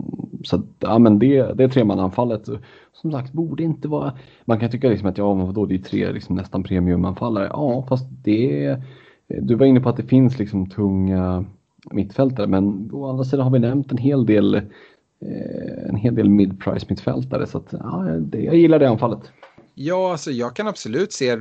[0.44, 2.48] så ja, men det, det tremananfallet,
[2.92, 4.12] som sagt, borde inte vara...
[4.44, 7.48] Man kan tycka liksom att ja, vadå, det är tre liksom nästan premiumanfallare.
[7.50, 8.76] Ja, fast det
[9.28, 11.44] Du var inne på att det finns liksom tunga
[11.90, 16.30] mittfältare, men å andra sidan har vi nämnt en hel del eh, en hel del
[16.30, 19.32] mid-price mittfältare så att, ja, det, jag gillar det anfallet.
[19.80, 21.38] Ja, alltså jag kan absolut se,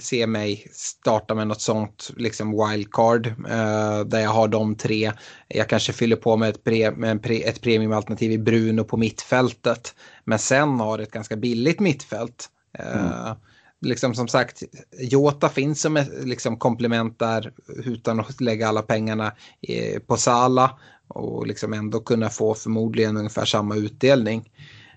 [0.00, 5.12] se mig starta med något sånt, liksom wildcard, eh, där jag har de tre.
[5.48, 9.94] Jag kanske fyller på med ett, pre, med pre, ett premiumalternativ i Bruno på mittfältet,
[10.24, 12.48] men sen har ett ganska billigt mittfält.
[12.78, 13.36] Eh, mm.
[13.80, 14.62] Liksom som sagt,
[15.00, 17.52] Jota finns som ett liksom, komplement där
[17.84, 19.32] utan att lägga alla pengarna
[19.68, 24.50] eh, på Sala och liksom ändå kunna få förmodligen ungefär samma utdelning.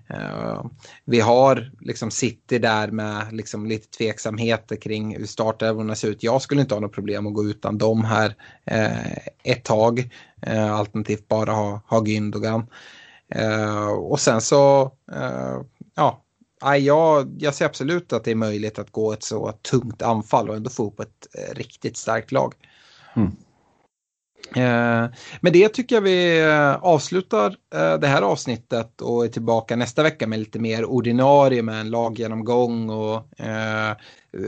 [0.08, 0.64] Eh,
[1.04, 6.22] vi har liksom City där med liksom lite tveksamheter kring hur startelvorna ser ut.
[6.22, 8.34] Jag skulle inte ha något problem att gå utan dem här
[8.64, 10.10] eh, ett tag.
[10.42, 12.66] Eh, alternativt bara ha, ha Gündogan.
[13.98, 14.92] och sen så,
[15.94, 16.22] ja,
[16.78, 20.56] jag, jag ser absolut att det är möjligt att gå ett så tungt anfall och
[20.56, 22.54] ändå få upp ett riktigt starkt lag.
[23.16, 23.36] Mm.
[24.54, 25.06] Eh,
[25.40, 30.02] med det tycker jag vi eh, avslutar eh, det här avsnittet och är tillbaka nästa
[30.02, 33.28] vecka med lite mer ordinarie med en laggenomgång och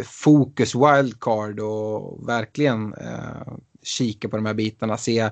[0.05, 2.95] fokus wildcard och verkligen
[3.83, 4.97] kika på de här bitarna.
[4.97, 5.31] Se,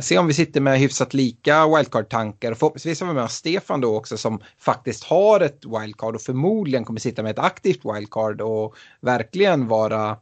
[0.00, 2.54] se om vi sitter med hyfsat lika wildcard-tankar.
[2.54, 7.00] Förhoppningsvis har vi med Stefan då också som faktiskt har ett wildcard och förmodligen kommer
[7.00, 10.16] sitta med ett aktivt wildcard och verkligen vara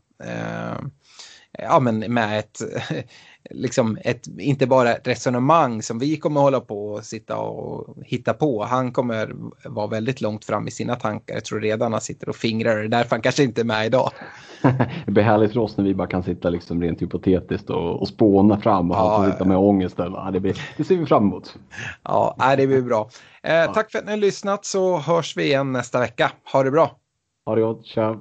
[1.59, 2.61] ja, men med ett
[3.51, 8.35] liksom ett, inte bara ett resonemang som vi kommer hålla på och sitta och hitta
[8.35, 8.65] på.
[8.65, 9.35] Han kommer
[9.65, 11.35] vara väldigt långt fram i sina tankar.
[11.35, 12.77] Jag tror redan han sitter och fingrar.
[12.77, 14.11] Det är därför han kanske inte är med idag.
[15.07, 18.09] det blir härligt för oss när vi bara kan sitta liksom rent hypotetiskt och, och
[18.09, 20.13] spåna fram och ja, han får sitta med ångesten.
[20.13, 21.59] Ja, det, blir, det ser vi fram emot.
[22.03, 23.09] Ja, det blir bra.
[23.43, 23.73] Eh.
[23.73, 26.33] Tack för att ni har lyssnat så hörs vi igen nästa vecka.
[26.53, 26.97] Ha det bra.
[27.47, 27.87] Ha det gott.
[27.87, 28.21] Tja.